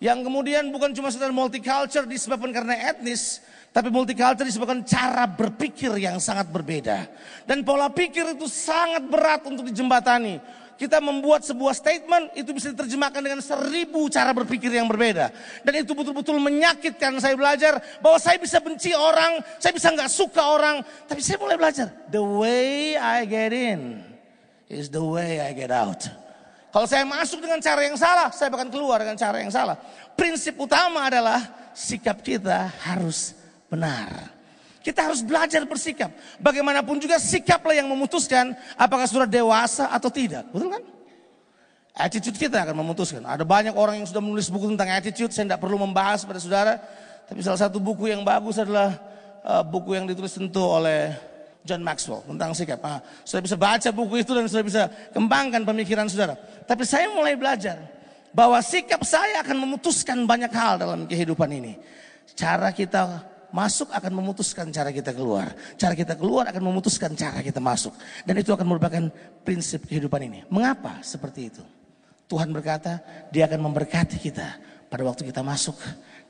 Yang 0.00 0.18
kemudian 0.24 0.72
bukan 0.72 0.94
cuma 0.96 1.12
sekedar 1.12 1.34
multicultural 1.34 2.08
disebabkan 2.08 2.54
karena 2.54 2.72
etnis, 2.94 3.42
tapi 3.74 3.90
multicultural 3.90 4.46
disebabkan 4.46 4.80
cara 4.86 5.26
berpikir 5.26 5.92
yang 5.98 6.22
sangat 6.22 6.48
berbeda. 6.48 7.10
Dan 7.44 7.66
pola 7.66 7.90
pikir 7.90 8.38
itu 8.38 8.46
sangat 8.46 9.02
berat 9.10 9.42
untuk 9.44 9.66
dijembatani 9.66 10.38
kita 10.80 10.96
membuat 10.96 11.44
sebuah 11.44 11.76
statement 11.76 12.32
itu 12.32 12.56
bisa 12.56 12.72
diterjemahkan 12.72 13.20
dengan 13.20 13.44
seribu 13.44 14.08
cara 14.08 14.32
berpikir 14.32 14.72
yang 14.72 14.88
berbeda. 14.88 15.28
Dan 15.60 15.84
itu 15.84 15.92
betul-betul 15.92 16.40
menyakitkan 16.40 17.20
saya 17.20 17.36
belajar 17.36 17.84
bahwa 18.00 18.16
saya 18.16 18.40
bisa 18.40 18.64
benci 18.64 18.96
orang, 18.96 19.44
saya 19.60 19.76
bisa 19.76 19.92
nggak 19.92 20.08
suka 20.08 20.40
orang. 20.40 20.80
Tapi 21.04 21.20
saya 21.20 21.36
mulai 21.36 21.60
belajar, 21.60 21.92
the 22.08 22.24
way 22.24 22.96
I 22.96 23.28
get 23.28 23.52
in 23.52 24.00
is 24.72 24.88
the 24.88 25.04
way 25.04 25.44
I 25.44 25.52
get 25.52 25.68
out. 25.68 26.08
Kalau 26.72 26.88
saya 26.88 27.04
masuk 27.04 27.44
dengan 27.44 27.60
cara 27.60 27.84
yang 27.84 28.00
salah, 28.00 28.32
saya 28.32 28.48
akan 28.48 28.72
keluar 28.72 29.04
dengan 29.04 29.20
cara 29.20 29.36
yang 29.44 29.52
salah. 29.52 29.76
Prinsip 30.16 30.56
utama 30.56 31.12
adalah 31.12 31.44
sikap 31.76 32.24
kita 32.24 32.72
harus 32.88 33.36
benar. 33.68 34.39
Kita 34.80 35.12
harus 35.12 35.20
belajar 35.20 35.60
bersikap. 35.68 36.08
Bagaimanapun 36.40 36.96
juga 36.96 37.20
sikaplah 37.20 37.76
yang 37.76 37.88
memutuskan 37.88 38.56
apakah 38.80 39.04
sudah 39.04 39.28
dewasa 39.28 39.92
atau 39.92 40.08
tidak. 40.08 40.48
Betul 40.48 40.72
kan? 40.72 40.82
Attitude 41.92 42.40
kita 42.40 42.64
akan 42.64 42.80
memutuskan. 42.80 43.20
Ada 43.28 43.44
banyak 43.44 43.76
orang 43.76 44.00
yang 44.00 44.08
sudah 44.08 44.24
menulis 44.24 44.48
buku 44.48 44.72
tentang 44.72 44.88
attitude. 44.96 45.28
Saya 45.36 45.52
tidak 45.52 45.60
perlu 45.60 45.76
membahas 45.76 46.24
pada 46.24 46.40
saudara. 46.40 46.80
Tapi 47.28 47.44
salah 47.44 47.60
satu 47.60 47.76
buku 47.76 48.08
yang 48.08 48.24
bagus 48.24 48.56
adalah 48.56 48.96
uh, 49.44 49.60
buku 49.60 50.00
yang 50.00 50.08
ditulis 50.08 50.32
tentu 50.32 50.64
oleh 50.64 51.12
John 51.60 51.84
Maxwell 51.84 52.24
tentang 52.24 52.56
sikap. 52.56 52.80
Nah, 52.80 53.04
sudah 53.20 53.42
bisa 53.44 53.56
baca 53.60 53.88
buku 53.92 54.24
itu 54.24 54.32
dan 54.32 54.48
sudah 54.48 54.64
bisa 54.64 54.82
kembangkan 55.12 55.60
pemikiran 55.68 56.08
saudara. 56.08 56.40
Tapi 56.64 56.88
saya 56.88 57.12
mulai 57.12 57.36
belajar 57.36 57.76
bahwa 58.32 58.56
sikap 58.64 59.04
saya 59.04 59.44
akan 59.44 59.68
memutuskan 59.68 60.24
banyak 60.24 60.50
hal 60.56 60.80
dalam 60.80 61.04
kehidupan 61.04 61.52
ini. 61.52 61.76
Cara 62.32 62.72
kita 62.72 63.28
masuk 63.50 63.90
akan 63.90 64.12
memutuskan 64.14 64.70
cara 64.70 64.90
kita 64.90 65.14
keluar. 65.14 65.54
Cara 65.78 65.94
kita 65.94 66.14
keluar 66.18 66.50
akan 66.50 66.62
memutuskan 66.62 67.14
cara 67.14 67.42
kita 67.42 67.58
masuk. 67.62 67.94
Dan 68.24 68.38
itu 68.38 68.50
akan 68.50 68.66
merupakan 68.66 69.02
prinsip 69.42 69.86
kehidupan 69.86 70.26
ini. 70.26 70.40
Mengapa 70.50 71.02
seperti 71.02 71.50
itu? 71.52 71.62
Tuhan 72.30 72.54
berkata, 72.54 73.02
dia 73.34 73.50
akan 73.50 73.70
memberkati 73.70 74.16
kita 74.22 74.48
pada 74.86 75.02
waktu 75.02 75.26
kita 75.26 75.42
masuk 75.42 75.74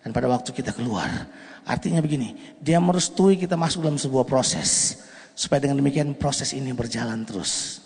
dan 0.01 0.11
pada 0.17 0.33
waktu 0.33 0.49
kita 0.53 0.73
keluar. 0.73 1.09
Artinya 1.69 2.01
begini, 2.01 2.57
dia 2.57 2.81
merestui 2.81 3.37
kita 3.37 3.57
masuk 3.57 3.85
dalam 3.85 4.01
sebuah 4.01 4.25
proses. 4.25 5.01
Supaya 5.37 5.65
dengan 5.65 5.81
demikian 5.81 6.13
proses 6.17 6.53
ini 6.53 6.73
berjalan 6.73 7.25
terus. 7.25 7.81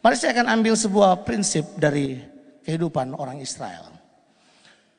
Mari 0.00 0.16
saya 0.16 0.32
akan 0.32 0.58
ambil 0.58 0.74
sebuah 0.74 1.22
prinsip 1.28 1.76
dari 1.76 2.18
kehidupan 2.64 3.14
orang 3.14 3.38
Israel. 3.42 3.92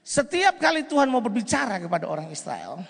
Setiap 0.01 0.57
kali 0.59 0.85
Tuhan 0.85 1.09
mau 1.09 1.21
berbicara 1.21 1.77
kepada 1.79 2.05
orang 2.09 2.29
Israel, 2.29 2.81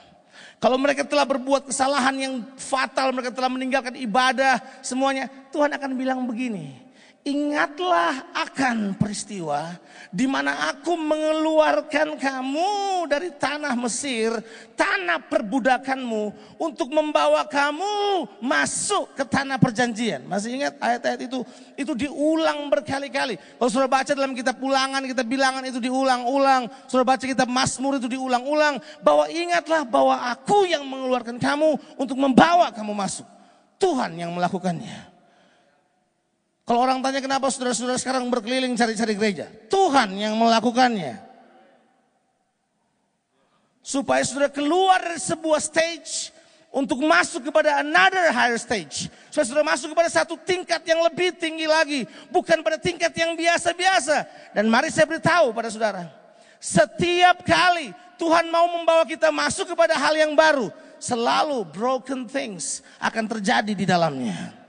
kalau 0.62 0.78
mereka 0.78 1.02
telah 1.02 1.26
berbuat 1.26 1.74
kesalahan 1.74 2.14
yang 2.22 2.34
fatal, 2.54 3.10
mereka 3.10 3.34
telah 3.34 3.50
meninggalkan 3.50 3.98
ibadah 3.98 4.62
semuanya, 4.86 5.26
Tuhan 5.50 5.74
akan 5.74 5.92
bilang 5.98 6.22
begini. 6.30 6.78
Ingatlah 7.22 8.34
akan 8.34 8.98
peristiwa 8.98 9.78
di 10.10 10.26
mana 10.26 10.74
aku 10.74 10.98
mengeluarkan 10.98 12.18
kamu 12.18 13.06
dari 13.06 13.30
tanah 13.38 13.78
Mesir, 13.78 14.42
tanah 14.74 15.30
perbudakanmu 15.30 16.58
untuk 16.58 16.90
membawa 16.90 17.46
kamu 17.46 18.26
masuk 18.42 19.14
ke 19.14 19.22
tanah 19.22 19.62
perjanjian. 19.62 20.26
Masih 20.26 20.58
ingat 20.58 20.82
ayat-ayat 20.82 21.30
itu? 21.30 21.46
Itu 21.78 21.94
diulang 21.94 22.74
berkali-kali. 22.74 23.38
Kalau 23.38 23.70
sudah 23.70 23.86
baca 23.86 24.18
dalam 24.18 24.34
kitab 24.34 24.58
ulangan, 24.58 25.06
kitab 25.06 25.30
bilangan 25.30 25.62
itu 25.62 25.78
diulang-ulang. 25.78 26.74
Sudah 26.90 27.06
baca 27.06 27.22
kitab 27.22 27.46
Mazmur 27.46 28.02
itu 28.02 28.10
diulang-ulang. 28.10 28.82
Bahwa 29.06 29.30
ingatlah 29.30 29.86
bahwa 29.86 30.18
aku 30.26 30.66
yang 30.66 30.90
mengeluarkan 30.90 31.38
kamu 31.38 31.78
untuk 32.02 32.18
membawa 32.18 32.74
kamu 32.74 32.98
masuk. 32.98 33.30
Tuhan 33.78 34.18
yang 34.18 34.34
melakukannya. 34.34 35.21
Kalau 36.72 36.88
orang 36.88 37.04
tanya 37.04 37.20
kenapa 37.20 37.52
saudara-saudara 37.52 38.00
sekarang 38.00 38.32
berkeliling 38.32 38.80
cari-cari 38.80 39.12
gereja. 39.12 39.52
Tuhan 39.68 40.16
yang 40.16 40.40
melakukannya. 40.40 41.20
Supaya 43.84 44.24
saudara 44.24 44.48
keluar 44.48 45.04
dari 45.04 45.20
sebuah 45.20 45.60
stage 45.60 46.32
untuk 46.72 47.04
masuk 47.04 47.52
kepada 47.52 47.84
another 47.84 48.32
higher 48.32 48.56
stage. 48.56 49.12
Supaya 49.28 49.52
saudara 49.52 49.68
masuk 49.68 49.92
kepada 49.92 50.08
satu 50.16 50.40
tingkat 50.40 50.80
yang 50.88 51.04
lebih 51.04 51.36
tinggi 51.36 51.68
lagi. 51.68 52.08
Bukan 52.32 52.64
pada 52.64 52.80
tingkat 52.80 53.12
yang 53.20 53.36
biasa-biasa. 53.36 54.24
Dan 54.56 54.72
mari 54.72 54.88
saya 54.96 55.12
beritahu 55.12 55.52
pada 55.52 55.68
saudara. 55.68 56.08
Setiap 56.56 57.44
kali 57.44 57.92
Tuhan 58.16 58.48
mau 58.48 58.72
membawa 58.80 59.04
kita 59.04 59.28
masuk 59.28 59.76
kepada 59.76 60.00
hal 60.00 60.16
yang 60.16 60.32
baru. 60.40 60.72
Selalu 61.04 61.68
broken 61.68 62.32
things 62.32 62.80
akan 62.96 63.28
terjadi 63.28 63.76
di 63.76 63.84
dalamnya. 63.84 64.61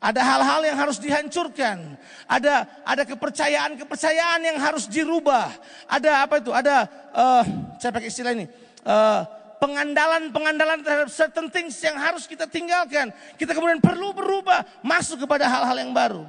Ada 0.00 0.24
hal-hal 0.24 0.60
yang 0.64 0.78
harus 0.80 0.96
dihancurkan. 0.96 1.76
Ada 2.24 2.64
ada 2.88 3.02
kepercayaan-kepercayaan 3.04 4.40
yang 4.48 4.56
harus 4.56 4.88
dirubah. 4.88 5.52
Ada 5.84 6.24
apa 6.24 6.40
itu? 6.40 6.48
Ada 6.56 6.88
uh, 7.12 7.44
saya 7.76 7.92
pakai 7.92 8.08
istilah 8.08 8.32
ini. 8.32 8.48
Uh, 8.80 9.28
pengandalan-pengandalan 9.60 10.80
terhadap 10.80 11.12
certain 11.12 11.52
things 11.52 11.76
yang 11.84 12.00
harus 12.00 12.24
kita 12.24 12.48
tinggalkan. 12.48 13.12
Kita 13.36 13.52
kemudian 13.52 13.78
perlu 13.78 14.16
berubah, 14.16 14.64
masuk 14.80 15.28
kepada 15.28 15.44
hal-hal 15.44 15.76
yang 15.76 15.92
baru. 15.92 16.24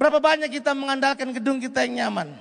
Berapa 0.00 0.18
banyak 0.18 0.48
kita 0.48 0.72
mengandalkan 0.72 1.30
gedung 1.36 1.60
kita 1.60 1.84
yang 1.84 2.08
nyaman? 2.08 2.32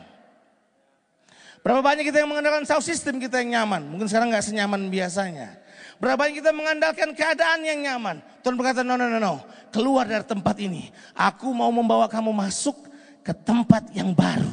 Berapa 1.62 1.84
banyak 1.84 2.08
kita 2.10 2.26
yang 2.26 2.32
mengandalkan 2.32 2.66
sound 2.66 2.82
system 2.82 3.22
kita 3.22 3.44
yang 3.44 3.62
nyaman? 3.62 3.86
Mungkin 3.86 4.10
sekarang 4.10 4.34
nggak 4.34 4.48
senyaman 4.48 4.90
biasanya. 4.90 5.61
Berapa 6.02 6.26
banyak 6.26 6.42
kita 6.42 6.50
mengandalkan 6.50 7.14
keadaan 7.14 7.62
yang 7.62 7.78
nyaman. 7.86 8.26
Tuhan 8.42 8.58
berkata, 8.58 8.82
no, 8.82 8.98
no, 8.98 9.06
no, 9.06 9.22
no. 9.22 9.38
Keluar 9.70 10.10
dari 10.10 10.26
tempat 10.26 10.58
ini. 10.58 10.90
Aku 11.14 11.54
mau 11.54 11.70
membawa 11.70 12.10
kamu 12.10 12.34
masuk 12.34 12.74
ke 13.22 13.30
tempat 13.38 13.86
yang 13.94 14.10
baru. 14.10 14.50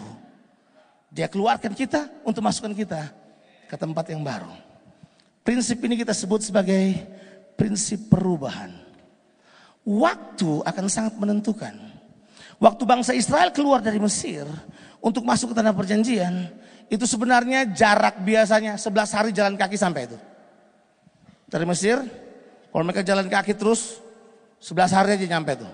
Dia 1.09 1.25
keluarkan 1.25 1.73
kita 1.73 2.05
untuk 2.21 2.45
masukkan 2.45 2.77
kita 2.77 3.01
ke 3.65 3.77
tempat 3.81 4.13
yang 4.13 4.21
baru. 4.21 4.53
Prinsip 5.41 5.81
ini 5.89 5.97
kita 5.97 6.13
sebut 6.13 6.45
sebagai 6.45 7.01
prinsip 7.57 8.13
perubahan. 8.13 8.69
Waktu 9.89 10.69
akan 10.69 10.85
sangat 10.93 11.17
menentukan. 11.17 11.73
Waktu 12.61 12.83
bangsa 12.85 13.17
Israel 13.17 13.49
keluar 13.57 13.81
dari 13.81 13.97
Mesir 13.97 14.45
untuk 15.01 15.25
masuk 15.25 15.57
ke 15.57 15.65
tanah 15.65 15.73
perjanjian, 15.73 16.53
itu 16.93 17.09
sebenarnya 17.09 17.65
jarak 17.73 18.21
biasanya 18.21 18.77
11 18.77 19.17
hari 19.17 19.31
jalan 19.33 19.57
kaki 19.57 19.81
sampai 19.81 20.13
itu 20.13 20.28
dari 21.49 21.65
Mesir. 21.65 21.99
Kalau 22.69 22.85
mereka 22.85 23.03
jalan 23.03 23.27
kaki 23.27 23.57
terus 23.57 23.99
11 24.61 24.93
hari 24.93 25.09
aja 25.17 25.27
nyampe 25.27 25.57
tuh. 25.57 25.73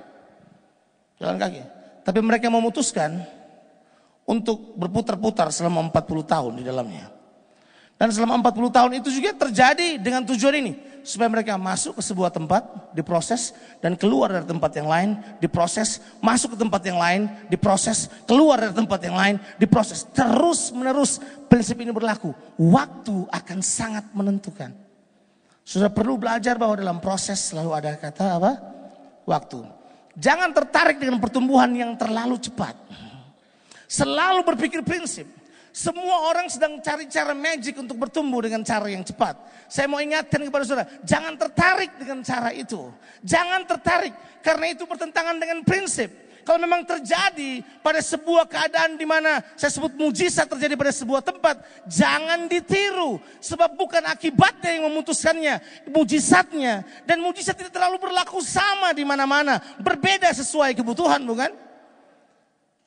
Jalan 1.19 1.37
kaki. 1.37 1.63
Tapi 2.07 2.21
mereka 2.23 2.49
memutuskan 2.49 3.23
untuk 4.25 4.77
berputar-putar 4.79 5.53
selama 5.53 5.85
40 5.93 6.25
tahun 6.25 6.53
di 6.63 6.65
dalamnya. 6.65 7.13
Dan 7.95 8.11
selama 8.11 8.43
40 8.43 8.77
tahun 8.77 8.91
itu 8.99 9.09
juga 9.09 9.31
terjadi 9.47 9.97
dengan 10.03 10.27
tujuan 10.27 10.55
ini. 10.59 10.73
Supaya 11.05 11.29
mereka 11.29 11.61
masuk 11.61 12.01
ke 12.01 12.03
sebuah 12.03 12.33
tempat, 12.33 12.93
diproses, 12.97 13.53
dan 13.85 13.93
keluar 13.93 14.33
dari 14.33 14.49
tempat 14.49 14.73
yang 14.73 14.89
lain, 14.89 15.11
diproses, 15.37 16.01
masuk 16.25 16.57
ke 16.57 16.59
tempat 16.65 16.81
yang 16.81 16.97
lain, 16.97 17.29
diproses, 17.53 18.09
keluar 18.25 18.57
dari 18.57 18.73
tempat 18.73 19.01
yang 19.05 19.17
lain, 19.17 19.37
diproses. 19.61 20.09
Terus 20.17 20.73
menerus 20.73 21.21
prinsip 21.47 21.77
ini 21.77 21.93
berlaku. 21.93 22.33
Waktu 22.57 23.29
akan 23.29 23.59
sangat 23.61 24.09
menentukan. 24.17 24.84
Sudah 25.65 25.89
perlu 25.89 26.21
belajar 26.21 26.61
bahwa 26.61 26.77
dalam 26.77 27.01
proses 27.01 27.41
selalu 27.41 27.73
ada 27.73 27.97
kata 27.97 28.37
apa? 28.37 28.53
Waktu. 29.25 29.65
Jangan 30.15 30.53
tertarik 30.53 31.01
dengan 31.01 31.17
pertumbuhan 31.19 31.73
yang 31.73 31.97
terlalu 31.97 32.37
cepat. 32.37 32.77
Selalu 33.89 34.45
berpikir 34.45 34.85
prinsip. 34.85 35.27
Semua 35.75 36.31
orang 36.31 36.47
sedang 36.47 36.79
cari 36.79 37.11
cara 37.11 37.35
magic 37.35 37.75
untuk 37.75 37.99
bertumbuh 37.99 38.47
dengan 38.47 38.63
cara 38.63 38.87
yang 38.87 39.03
cepat. 39.03 39.35
Saya 39.67 39.91
mau 39.91 39.99
ingatkan 39.99 40.47
kepada 40.47 40.63
saudara, 40.63 40.87
jangan 41.03 41.35
tertarik 41.35 41.91
dengan 41.99 42.23
cara 42.23 42.55
itu. 42.55 42.95
Jangan 43.27 43.67
tertarik 43.67 44.15
karena 44.39 44.71
itu 44.71 44.87
bertentangan 44.87 45.35
dengan 45.35 45.67
prinsip. 45.67 46.15
Kalau 46.45 46.61
memang 46.61 46.85
terjadi 46.85 47.65
pada 47.81 48.05
sebuah 48.05 48.45
keadaan 48.45 49.01
di 49.01 49.09
mana 49.09 49.41
saya 49.57 49.73
sebut 49.73 49.97
mujizat 49.97 50.45
terjadi 50.45 50.77
pada 50.77 50.93
sebuah 50.93 51.25
tempat, 51.25 51.65
jangan 51.89 52.47
ditiru. 52.47 53.17
Sebab 53.41 53.75
bukan 53.75 54.05
akibatnya 54.05 54.77
yang 54.77 54.87
memutuskannya, 54.93 55.89
mujizatnya. 55.89 56.85
Dan 57.09 57.25
mujizat 57.25 57.57
tidak 57.57 57.73
terlalu 57.73 57.97
berlaku 57.97 58.45
sama 58.45 58.93
di 58.93 59.03
mana-mana. 59.03 59.59
Berbeda 59.81 60.29
sesuai 60.31 60.77
kebutuhan 60.77 61.25
bukan? 61.25 61.74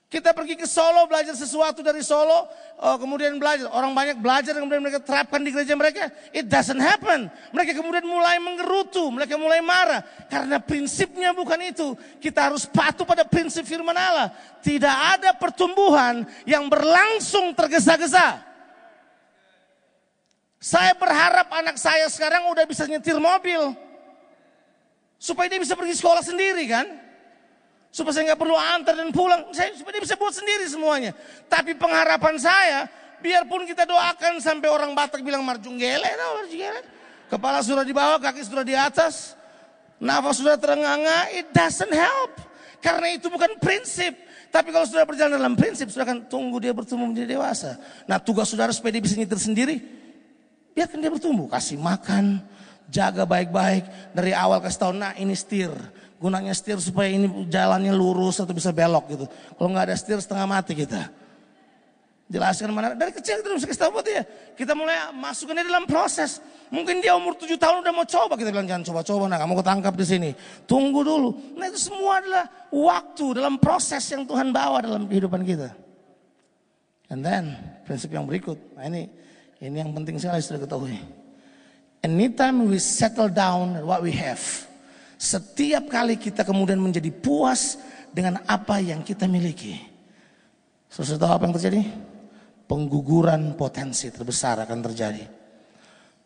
Kita 0.07 0.31
pergi 0.31 0.55
ke 0.55 0.63
Solo 0.63 1.03
belajar 1.03 1.35
sesuatu 1.35 1.83
dari 1.83 1.99
Solo, 1.99 2.47
oh, 2.79 2.95
kemudian 2.95 3.35
belajar. 3.35 3.67
Orang 3.75 3.91
banyak 3.91 4.23
belajar 4.23 4.55
kemudian 4.55 4.79
mereka 4.79 5.03
terapkan 5.03 5.43
di 5.43 5.51
gereja 5.51 5.75
mereka. 5.75 6.07
It 6.31 6.47
doesn't 6.47 6.79
happen. 6.79 7.27
Mereka 7.51 7.75
kemudian 7.75 8.07
mulai 8.07 8.39
menggerutu, 8.39 9.11
mereka 9.11 9.35
mulai 9.35 9.59
marah. 9.59 9.99
Karena 10.31 10.63
prinsipnya 10.63 11.35
bukan 11.35 11.59
itu. 11.59 11.91
Kita 12.23 12.47
harus 12.47 12.63
patuh 12.63 13.03
pada 13.03 13.27
prinsip 13.27 13.67
firman 13.67 13.91
Allah. 13.99 14.31
Tidak 14.63 14.95
ada 15.19 15.35
pertumbuhan 15.35 16.23
yang 16.47 16.71
berlangsung 16.71 17.51
tergesa-gesa. 17.51 18.39
Saya 20.55 20.95
berharap 20.95 21.51
anak 21.51 21.75
saya 21.75 22.07
sekarang 22.07 22.47
udah 22.47 22.63
bisa 22.63 22.87
nyetir 22.87 23.19
mobil. 23.19 23.75
Supaya 25.19 25.51
dia 25.51 25.59
bisa 25.59 25.75
pergi 25.75 25.99
sekolah 25.99 26.23
sendiri 26.23 26.63
kan. 26.63 27.06
Supaya 27.89 28.13
saya 28.13 28.23
nggak 28.33 28.41
perlu 28.41 28.55
antar 28.57 28.93
dan 28.93 29.09
pulang. 29.09 29.49
Saya 29.55 29.73
supaya 29.73 29.97
dia 29.97 30.03
bisa 30.03 30.15
buat 30.19 30.35
sendiri 30.35 30.65
semuanya. 30.69 31.11
Tapi 31.49 31.73
pengharapan 31.73 32.35
saya, 32.37 32.85
biarpun 33.23 33.65
kita 33.65 33.87
doakan 33.87 34.37
sampai 34.43 34.69
orang 34.69 34.91
Batak 34.93 35.23
bilang 35.25 35.41
marjunggele, 35.41 36.05
marjunggele. 36.05 36.81
Kepala 37.27 37.59
sudah 37.59 37.83
di 37.83 37.91
bawah, 37.91 38.21
kaki 38.21 38.41
sudah 38.45 38.63
di 38.63 38.75
atas. 38.77 39.35
Nafas 39.97 40.37
sudah 40.39 40.55
terengah-engah, 40.55 41.33
it 41.33 41.49
doesn't 41.51 41.91
help. 41.91 42.37
Karena 42.77 43.17
itu 43.17 43.27
bukan 43.27 43.57
prinsip. 43.57 44.13
Tapi 44.47 44.71
kalau 44.71 44.85
sudah 44.87 45.03
berjalan 45.03 45.35
dalam 45.35 45.57
prinsip, 45.57 45.91
sudah 45.91 46.07
akan 46.07 46.29
tunggu 46.31 46.61
dia 46.61 46.71
bertumbuh 46.71 47.09
menjadi 47.09 47.35
dewasa. 47.35 47.75
Nah 48.07 48.21
tugas 48.21 48.47
saudara 48.47 48.71
supaya 48.71 48.95
dia 48.95 49.03
bisa 49.03 49.17
nyetir 49.19 49.41
sendiri, 49.41 49.75
biarkan 50.71 50.97
dia 51.01 51.11
bertumbuh. 51.11 51.51
Kasih 51.51 51.75
makan, 51.81 52.39
jaga 52.87 53.27
baik-baik. 53.27 54.13
Dari 54.15 54.31
awal 54.31 54.63
kasih 54.63 54.79
tahu, 54.79 54.93
nah 54.95 55.11
ini 55.19 55.35
setir 55.35 55.73
gunanya 56.17 56.53
setir 56.53 56.81
supaya 56.81 57.09
ini 57.13 57.29
jalannya 57.47 57.93
lurus 57.93 58.41
atau 58.41 58.53
bisa 58.53 58.73
belok 58.73 59.05
gitu. 59.13 59.25
Kalau 59.29 59.69
nggak 59.69 59.85
ada 59.93 59.95
setir 59.97 60.17
setengah 60.21 60.45
mati 60.49 60.73
kita. 60.73 61.09
Jelaskan 62.27 62.75
mana 62.75 62.91
dari 62.91 63.15
kecil 63.15 63.39
kita 63.39 63.55
bisa 63.55 63.67
kasih 63.71 63.81
tahu 63.87 63.91
buat 63.95 64.05
dia. 64.05 64.27
Kita 64.59 64.75
mulai 64.75 65.15
masukkan 65.15 65.55
dia 65.55 65.63
dalam 65.63 65.87
proses. 65.87 66.43
Mungkin 66.67 66.99
dia 66.99 67.15
umur 67.15 67.39
tujuh 67.39 67.55
tahun 67.55 67.79
udah 67.79 67.93
mau 67.95 68.03
coba 68.03 68.35
kita 68.35 68.51
bilang 68.51 68.67
jangan 68.67 68.83
coba-coba 68.83 69.31
nah 69.31 69.39
kamu 69.39 69.53
ketangkap 69.63 69.93
di 69.95 70.05
sini. 70.05 70.29
Tunggu 70.67 71.07
dulu. 71.07 71.55
Nah 71.55 71.71
itu 71.71 71.79
semua 71.79 72.19
adalah 72.19 72.45
waktu 72.67 73.25
dalam 73.31 73.55
proses 73.55 74.03
yang 74.11 74.27
Tuhan 74.27 74.51
bawa 74.51 74.83
dalam 74.83 75.07
kehidupan 75.07 75.47
kita. 75.47 75.71
And 77.07 77.23
then 77.23 77.55
prinsip 77.87 78.11
yang 78.11 78.27
berikut. 78.27 78.59
Nah 78.75 78.91
ini 78.91 79.07
ini 79.63 79.79
yang 79.79 79.95
penting 79.95 80.19
sekali 80.19 80.43
sudah 80.43 80.59
ketahui. 80.67 80.99
Anytime 82.03 82.67
we 82.67 82.75
settle 82.83 83.31
down 83.31 83.87
what 83.87 84.03
we 84.03 84.11
have 84.11 84.67
setiap 85.17 85.89
kali 85.89 86.21
kita 86.21 86.45
kemudian 86.45 86.77
menjadi 86.77 87.09
puas 87.09 87.81
dengan 88.13 88.41
apa 88.45 88.77
yang 88.77 89.01
kita 89.01 89.25
miliki. 89.25 89.77
Tahu 90.87 91.29
apa 91.29 91.43
yang 91.45 91.55
terjadi? 91.57 91.81
Pengguguran 92.69 93.57
potensi 93.57 94.09
terbesar 94.13 94.61
akan 94.63 94.79
terjadi. 94.85 95.25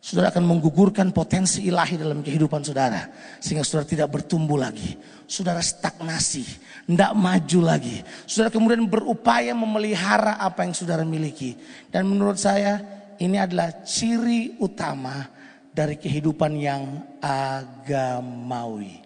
Saudara 0.02 0.34
akan 0.34 0.58
menggugurkan 0.58 1.14
potensi 1.14 1.70
ilahi 1.70 1.94
dalam 1.94 2.26
kehidupan 2.26 2.66
saudara. 2.66 3.06
Sehingga 3.38 3.62
saudara 3.62 3.86
tidak 3.86 4.10
bertumbuh 4.10 4.58
lagi. 4.58 4.98
Saudara 5.30 5.62
stagnasi. 5.62 6.42
Tidak 6.90 7.14
maju 7.14 7.60
lagi. 7.62 8.02
Saudara 8.26 8.50
kemudian 8.50 8.82
berupaya 8.90 9.54
memelihara 9.54 10.42
apa 10.42 10.66
yang 10.66 10.74
saudara 10.74 11.06
miliki. 11.06 11.54
Dan 11.94 12.10
menurut 12.10 12.42
saya 12.42 12.82
ini 13.22 13.38
adalah 13.38 13.86
ciri 13.86 14.58
utama 14.58 15.30
dari 15.72 15.96
kehidupan 15.96 16.52
yang 16.60 17.04
agamawi. 17.24 19.00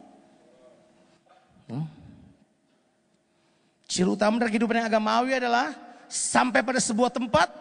Hmm? 1.70 1.86
Ciri 3.86 4.10
utama 4.10 4.42
dari 4.42 4.54
kehidupan 4.54 4.82
yang 4.82 4.90
agamawi 4.90 5.38
adalah 5.38 5.74
sampai 6.10 6.66
pada 6.66 6.82
sebuah 6.82 7.14
tempat, 7.14 7.54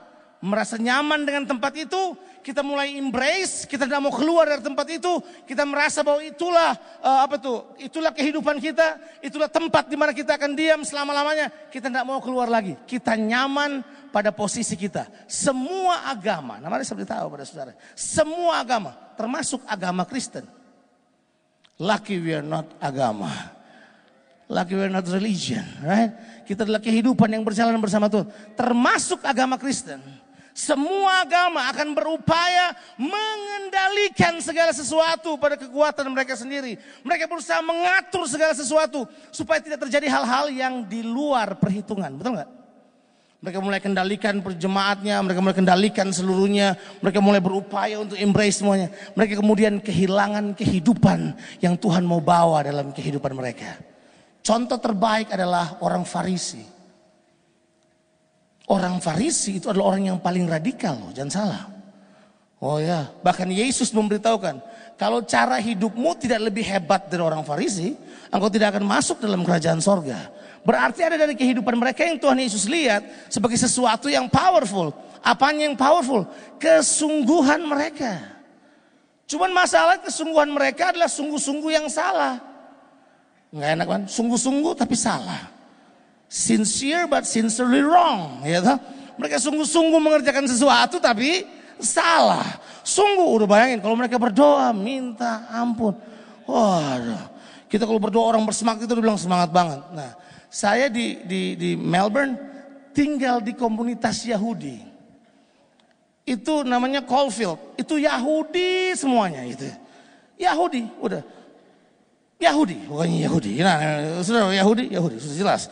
merasa 0.44 0.76
nyaman 0.76 1.24
dengan 1.24 1.48
tempat 1.48 1.72
itu, 1.72 2.12
kita 2.44 2.60
mulai 2.60 3.00
embrace, 3.00 3.64
kita 3.64 3.88
tidak 3.88 4.04
mau 4.04 4.12
keluar 4.12 4.44
dari 4.44 4.60
tempat 4.60 4.84
itu, 4.92 5.24
kita 5.48 5.64
merasa 5.64 6.04
bahwa 6.04 6.20
itulah 6.20 6.76
uh, 7.00 7.24
apa 7.24 7.40
tuh, 7.40 7.72
itulah 7.80 8.12
kehidupan 8.12 8.60
kita, 8.60 9.00
itulah 9.24 9.48
tempat 9.48 9.88
di 9.88 9.96
mana 9.96 10.12
kita 10.12 10.36
akan 10.36 10.52
diam 10.52 10.84
selama-lamanya, 10.84 11.48
kita 11.72 11.88
tidak 11.88 12.04
mau 12.04 12.20
keluar 12.20 12.52
lagi. 12.52 12.76
Kita 12.84 13.16
nyaman 13.16 13.80
pada 14.12 14.28
posisi 14.28 14.76
kita. 14.76 15.08
Semua 15.24 16.12
agama, 16.12 16.60
mari 16.60 16.84
saya 16.84 17.00
beritahu 17.00 17.32
pada 17.32 17.48
saudara, 17.48 17.72
semua 17.96 18.60
agama, 18.60 18.92
termasuk 19.16 19.64
agama 19.64 20.04
Kristen. 20.04 20.44
Lucky 21.80 22.20
we 22.20 22.36
are 22.36 22.44
not 22.44 22.68
agama. 22.78 23.32
Lucky 24.44 24.76
we 24.76 24.84
are 24.84 24.92
not 24.92 25.08
religion, 25.08 25.64
right? 25.80 26.12
Kita 26.44 26.68
adalah 26.68 26.78
kehidupan 26.84 27.32
yang 27.32 27.40
berjalan 27.40 27.80
bersama 27.80 28.12
Tuhan. 28.12 28.28
Termasuk 28.52 29.24
agama 29.24 29.56
Kristen. 29.56 30.23
Semua 30.54 31.26
agama 31.26 31.66
akan 31.66 31.98
berupaya 31.98 32.78
mengendalikan 32.94 34.38
segala 34.38 34.70
sesuatu 34.70 35.34
pada 35.34 35.58
kekuatan 35.58 36.06
mereka 36.14 36.38
sendiri. 36.38 36.78
Mereka 37.02 37.26
berusaha 37.26 37.58
mengatur 37.58 38.22
segala 38.30 38.54
sesuatu 38.54 39.02
supaya 39.34 39.58
tidak 39.58 39.82
terjadi 39.82 40.06
hal-hal 40.06 40.46
yang 40.54 40.86
di 40.86 41.02
luar 41.02 41.58
perhitungan. 41.58 42.14
Betul 42.14 42.38
nggak? 42.38 42.50
Mereka 43.42 43.58
mulai 43.60 43.82
kendalikan 43.82 44.40
perjemaatnya, 44.40 45.18
mereka 45.26 45.42
mulai 45.42 45.58
kendalikan 45.58 46.08
seluruhnya, 46.14 46.78
mereka 47.02 47.18
mulai 47.18 47.42
berupaya 47.42 47.98
untuk 47.98 48.14
embrace 48.14 48.62
semuanya. 48.62 48.94
Mereka 49.18 49.42
kemudian 49.42 49.82
kehilangan 49.82 50.54
kehidupan 50.54 51.34
yang 51.66 51.74
Tuhan 51.74 52.06
mau 52.06 52.22
bawa 52.22 52.62
dalam 52.62 52.94
kehidupan 52.94 53.34
mereka. 53.34 53.74
Contoh 54.38 54.78
terbaik 54.78 55.34
adalah 55.34 55.82
orang 55.82 56.06
Farisi. 56.06 56.73
Orang 58.64 58.96
Farisi 58.96 59.60
itu 59.60 59.68
adalah 59.68 59.92
orang 59.92 60.08
yang 60.14 60.18
paling 60.20 60.48
radikal 60.48 60.96
loh, 60.96 61.12
jangan 61.12 61.32
salah. 61.32 61.62
Oh 62.64 62.80
ya, 62.80 63.12
bahkan 63.20 63.44
Yesus 63.52 63.92
memberitahukan, 63.92 64.56
kalau 64.96 65.20
cara 65.20 65.60
hidupmu 65.60 66.16
tidak 66.16 66.48
lebih 66.48 66.64
hebat 66.64 67.12
dari 67.12 67.20
orang 67.20 67.44
Farisi, 67.44 67.92
engkau 68.32 68.48
tidak 68.48 68.72
akan 68.72 68.88
masuk 68.88 69.20
dalam 69.20 69.44
kerajaan 69.44 69.84
sorga. 69.84 70.32
Berarti 70.64 71.04
ada 71.04 71.20
dari 71.20 71.36
kehidupan 71.36 71.76
mereka 71.76 72.08
yang 72.08 72.16
Tuhan 72.16 72.40
Yesus 72.40 72.64
lihat 72.64 73.04
sebagai 73.28 73.60
sesuatu 73.60 74.08
yang 74.08 74.32
powerful. 74.32 74.96
Apanya 75.20 75.68
yang 75.68 75.76
powerful? 75.76 76.24
Kesungguhan 76.56 77.68
mereka. 77.68 78.32
Cuman 79.28 79.52
masalah 79.52 80.00
kesungguhan 80.00 80.48
mereka 80.48 80.88
adalah 80.88 81.12
sungguh-sungguh 81.12 81.68
yang 81.68 81.84
salah. 81.92 82.40
Nggak 83.52 83.70
enak 83.76 83.86
kan? 83.92 84.02
Sungguh-sungguh 84.08 84.72
tapi 84.72 84.96
salah 84.96 85.53
sincere 86.34 87.06
but 87.06 87.22
sincerely 87.22 87.86
wrong. 87.86 88.42
Ya 88.42 88.58
toh? 88.58 88.78
Mereka 89.14 89.38
sungguh-sungguh 89.38 90.00
mengerjakan 90.02 90.50
sesuatu 90.50 90.98
tapi 90.98 91.46
salah. 91.78 92.42
Sungguh 92.82 93.38
udah 93.38 93.46
bayangin 93.46 93.78
kalau 93.78 93.94
mereka 93.94 94.18
berdoa 94.18 94.74
minta 94.74 95.46
ampun. 95.54 95.94
Waduh. 96.50 97.30
Kita 97.70 97.86
kalau 97.86 98.02
berdoa 98.02 98.34
orang 98.34 98.42
bersemangat 98.42 98.90
itu 98.90 98.94
dibilang 98.98 99.18
semangat 99.18 99.54
banget. 99.54 99.80
Nah, 99.94 100.10
saya 100.50 100.90
di 100.90 101.22
di 101.22 101.54
di 101.54 101.70
Melbourne 101.78 102.34
tinggal 102.90 103.38
di 103.38 103.54
komunitas 103.54 104.26
Yahudi. 104.26 104.82
Itu 106.26 106.66
namanya 106.66 107.06
Caulfield. 107.06 107.78
Itu 107.78 107.98
Yahudi 108.02 108.94
semuanya 108.98 109.46
itu. 109.46 109.66
Yahudi, 110.34 110.82
udah. 110.98 111.22
Yahudi, 112.42 112.76
bukannya 112.90 113.18
Yahudi. 113.24 113.50
Nah, 113.62 113.76
sudah 114.20 114.50
Yahudi, 114.50 114.90
Yahudi, 114.90 115.16
sudah 115.22 115.36
jelas. 115.38 115.62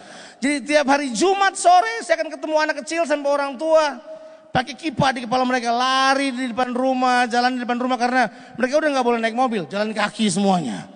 Jadi 0.42 0.74
tiap 0.74 0.90
hari 0.90 1.14
Jumat 1.14 1.54
sore 1.54 2.02
saya 2.02 2.18
akan 2.18 2.34
ketemu 2.34 2.56
anak 2.58 2.82
kecil 2.82 3.06
sampai 3.06 3.30
orang 3.30 3.54
tua. 3.54 4.02
Pakai 4.50 4.74
kipas 4.74 5.14
di 5.14 5.24
kepala 5.24 5.46
mereka, 5.46 5.70
lari 5.70 6.34
di 6.34 6.50
depan 6.50 6.74
rumah, 6.74 7.24
jalan 7.30 7.56
di 7.56 7.62
depan 7.62 7.78
rumah 7.78 7.96
karena 7.96 8.26
mereka 8.58 8.82
udah 8.82 8.88
nggak 8.90 9.06
boleh 9.06 9.18
naik 9.22 9.38
mobil, 9.38 9.64
jalan 9.70 9.94
kaki 9.94 10.28
semuanya. 10.28 10.90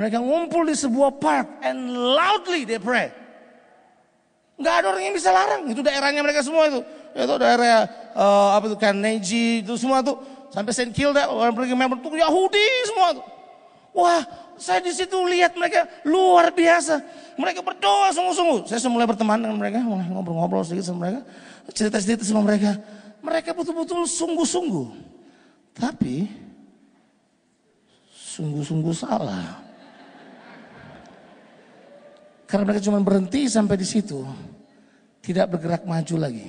Mereka 0.00 0.18
ngumpul 0.18 0.66
di 0.66 0.74
sebuah 0.74 1.14
park 1.20 1.60
and 1.62 1.92
loudly 1.92 2.64
they 2.64 2.80
pray. 2.80 3.12
Nggak 4.56 4.74
ada 4.80 4.86
orang 4.90 5.02
yang 5.06 5.14
bisa 5.14 5.28
larang, 5.30 5.68
itu 5.68 5.84
daerahnya 5.84 6.24
mereka 6.24 6.40
semua 6.40 6.66
itu. 6.66 6.80
Itu 7.12 7.34
daerah 7.36 7.84
uh, 8.16 8.56
apa 8.58 8.64
itu 8.72 8.76
Carnegie 8.80 9.60
itu 9.60 9.76
semua 9.76 10.00
tuh 10.00 10.18
sampai 10.50 10.72
Saint 10.72 10.90
Kilda 10.90 11.28
orang 11.28 11.52
pergi 11.52 11.76
member 11.76 12.00
tuh 12.00 12.16
Yahudi 12.16 12.66
semua 12.88 13.12
tuh. 13.12 13.24
Wah, 13.92 14.24
saya 14.56 14.80
di 14.80 14.92
situ 14.92 15.16
lihat 15.28 15.52
mereka 15.56 15.84
luar 16.04 16.52
biasa. 16.52 17.00
Mereka 17.36 17.60
berdoa 17.60 18.08
sungguh-sungguh. 18.12 18.64
Saya 18.64 18.88
mulai 18.88 19.04
berteman 19.04 19.36
dengan 19.36 19.56
mereka, 19.60 19.84
mulai 19.84 20.08
ngobrol-ngobrol 20.08 20.64
sedikit 20.64 20.88
sama 20.88 21.08
mereka, 21.08 21.20
cerita-cerita 21.72 22.24
sama 22.24 22.42
mereka. 22.44 22.80
Mereka 23.20 23.52
betul-betul 23.52 24.08
sungguh-sungguh. 24.08 24.88
Tapi 25.76 26.32
sungguh-sungguh 28.08 28.94
salah. 28.96 29.60
Karena 32.48 32.64
mereka 32.64 32.80
cuma 32.88 33.02
berhenti 33.04 33.44
sampai 33.52 33.76
di 33.76 33.84
situ. 33.84 34.24
Tidak 35.20 35.44
bergerak 35.50 35.84
maju 35.84 36.16
lagi. 36.16 36.48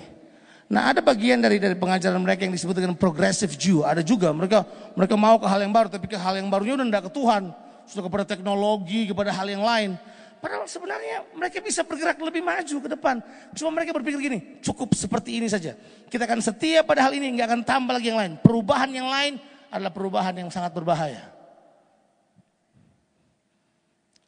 Nah 0.68 0.92
ada 0.92 1.00
bagian 1.00 1.40
dari 1.40 1.58
dari 1.58 1.74
pengajaran 1.74 2.20
mereka 2.20 2.44
yang 2.44 2.54
disebut 2.54 2.76
dengan 2.76 2.96
progressive 2.96 3.56
Jew. 3.56 3.84
Ada 3.84 4.04
juga 4.04 4.32
mereka 4.32 4.68
mereka 4.94 5.16
mau 5.18 5.40
ke 5.40 5.48
hal 5.48 5.64
yang 5.64 5.74
baru, 5.74 5.88
tapi 5.90 6.06
ke 6.06 6.16
hal 6.20 6.38
yang 6.38 6.48
barunya 6.52 6.76
udah 6.78 6.88
tidak 6.88 7.04
ke 7.10 7.12
Tuhan 7.16 7.44
sudah 7.88 8.04
kepada 8.04 8.26
teknologi, 8.28 9.08
kepada 9.08 9.32
hal 9.32 9.48
yang 9.48 9.64
lain. 9.64 9.96
Padahal 10.38 10.70
sebenarnya 10.70 11.26
mereka 11.34 11.58
bisa 11.66 11.82
bergerak 11.82 12.22
lebih 12.22 12.46
maju 12.46 12.78
ke 12.78 12.90
depan. 12.94 13.16
Cuma 13.58 13.74
mereka 13.74 13.90
berpikir 13.96 14.20
gini, 14.22 14.40
cukup 14.62 14.94
seperti 14.94 15.42
ini 15.42 15.50
saja. 15.50 15.74
Kita 16.12 16.30
akan 16.30 16.40
setia 16.46 16.86
pada 16.86 17.10
hal 17.10 17.18
ini, 17.18 17.34
nggak 17.34 17.48
akan 17.50 17.62
tambah 17.66 17.98
lagi 17.98 18.14
yang 18.14 18.20
lain. 18.22 18.34
Perubahan 18.46 18.92
yang 18.94 19.10
lain 19.10 19.42
adalah 19.74 19.90
perubahan 19.90 20.38
yang 20.38 20.50
sangat 20.54 20.78
berbahaya. 20.78 21.26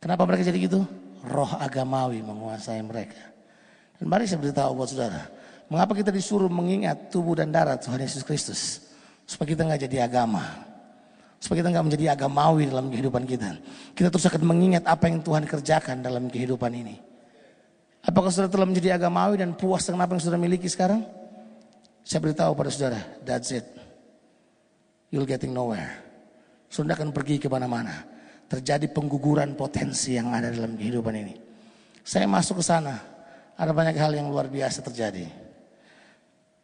Kenapa 0.02 0.26
mereka 0.26 0.48
jadi 0.48 0.58
gitu? 0.58 0.82
Roh 1.28 1.52
agamawi 1.60 2.24
menguasai 2.24 2.80
mereka. 2.82 3.20
Dan 4.00 4.08
mari 4.08 4.26
saya 4.26 4.40
beritahu 4.40 4.72
buat 4.80 4.90
saudara, 4.90 5.28
mengapa 5.68 5.92
kita 5.92 6.10
disuruh 6.10 6.48
mengingat 6.48 7.12
tubuh 7.12 7.36
dan 7.36 7.52
darah 7.52 7.76
Tuhan 7.76 8.00
Yesus 8.00 8.24
Kristus? 8.24 8.88
Supaya 9.28 9.54
kita 9.54 9.62
nggak 9.68 9.82
jadi 9.86 10.08
agama. 10.08 10.69
Supaya 11.40 11.64
kita 11.64 11.72
nggak 11.72 11.86
menjadi 11.88 12.06
agamawi 12.14 12.68
dalam 12.68 12.92
kehidupan 12.92 13.24
kita. 13.24 13.56
Kita 13.96 14.12
terus 14.12 14.28
akan 14.28 14.44
mengingat 14.44 14.84
apa 14.84 15.08
yang 15.08 15.24
Tuhan 15.24 15.48
kerjakan 15.48 16.04
dalam 16.04 16.28
kehidupan 16.28 16.72
ini. 16.76 17.00
Apakah 18.04 18.32
saudara 18.32 18.52
telah 18.52 18.68
menjadi 18.68 18.96
agamawi 19.00 19.40
dan 19.40 19.56
puas 19.56 19.88
dengan 19.88 20.04
apa 20.04 20.16
yang 20.16 20.22
saudara 20.24 20.40
miliki 20.40 20.68
sekarang? 20.68 21.04
Saya 22.04 22.20
beritahu 22.24 22.52
pada 22.56 22.70
saudara, 22.72 23.00
that's 23.24 23.52
it. 23.56 23.68
You'll 25.12 25.28
getting 25.28 25.56
nowhere. 25.56 26.00
Saudara 26.68 27.00
akan 27.00 27.16
pergi 27.16 27.42
ke 27.42 27.48
mana-mana. 27.48 28.06
Terjadi 28.50 28.90
pengguguran 28.90 29.54
potensi 29.54 30.18
yang 30.18 30.34
ada 30.34 30.50
dalam 30.50 30.74
kehidupan 30.74 31.14
ini. 31.14 31.36
Saya 32.02 32.26
masuk 32.26 32.60
ke 32.60 32.66
sana, 32.66 32.98
ada 33.54 33.70
banyak 33.70 33.94
hal 33.94 34.10
yang 34.18 34.28
luar 34.34 34.50
biasa 34.50 34.82
terjadi. 34.82 35.30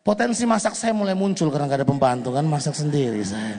Potensi 0.01 0.45
masak 0.49 0.73
saya 0.73 0.93
mulai 0.93 1.13
muncul 1.13 1.49
karena 1.53 1.69
gak 1.69 1.81
ada 1.81 1.89
pembantu 1.89 2.33
kan, 2.33 2.45
masak 2.45 2.73
sendiri 2.73 3.21
saya. 3.21 3.57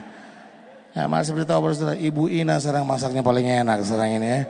Ya, 0.97 1.05
masih 1.05 1.37
beritahu 1.37 1.61
saudara, 1.77 1.93
Ibu 1.93 2.25
Ina 2.25 2.57
sekarang 2.57 2.81
masaknya 2.81 3.21
paling 3.21 3.45
enak 3.45 3.85
sekarang 3.85 4.17
ini 4.17 4.25
ya. 4.33 4.41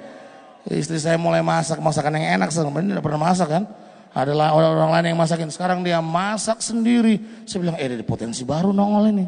Istri 0.80 0.96
saya 0.96 1.20
mulai 1.20 1.44
masak 1.44 1.76
masakan 1.84 2.16
yang 2.16 2.40
enak 2.40 2.56
sekarang, 2.56 2.72
ini 2.80 2.96
tidak 2.96 3.04
pernah 3.04 3.20
masak 3.20 3.52
kan. 3.52 3.68
Adalah 4.16 4.56
orang-orang 4.56 4.90
lain 4.96 5.06
yang 5.12 5.20
masakin, 5.20 5.52
sekarang 5.52 5.84
dia 5.84 6.00
masak 6.00 6.64
sendiri. 6.64 7.20
Saya 7.44 7.68
bilang, 7.68 7.76
eh 7.76 7.92
ada 7.92 8.00
potensi 8.00 8.48
baru 8.48 8.72
nongol 8.72 9.12
ini. 9.12 9.28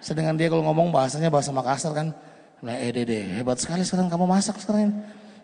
Sedangkan 0.00 0.40
dia 0.40 0.48
kalau 0.48 0.64
ngomong 0.64 0.88
bahasanya 0.88 1.28
bahasa 1.28 1.52
Makassar 1.52 1.92
kan. 1.92 2.08
Nah, 2.64 2.72
eh 2.72 2.88
dede, 2.88 3.20
hebat 3.36 3.60
sekali 3.60 3.84
sekarang 3.84 4.08
kamu 4.08 4.24
masak 4.24 4.56
sekarang 4.64 4.88
ini. 4.88 4.94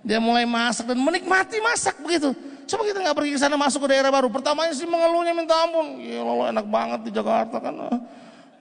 Dia 0.01 0.17
mulai 0.17 0.49
masak 0.49 0.89
dan 0.89 0.97
menikmati 0.97 1.61
masak 1.61 2.01
begitu. 2.01 2.33
Coba 2.65 2.89
kita 2.89 3.05
nggak 3.05 3.17
pergi 3.21 3.37
ke 3.37 3.39
sana 3.45 3.61
masuk 3.61 3.85
ke 3.85 3.93
daerah 3.93 4.09
baru. 4.09 4.33
Pertamanya 4.33 4.73
sih 4.73 4.89
mengeluhnya 4.89 5.37
minta 5.37 5.61
ampun. 5.61 6.01
Gila 6.01 6.57
enak 6.57 6.67
banget 6.73 7.01
di 7.05 7.11
Jakarta 7.13 7.61
kan. 7.61 7.75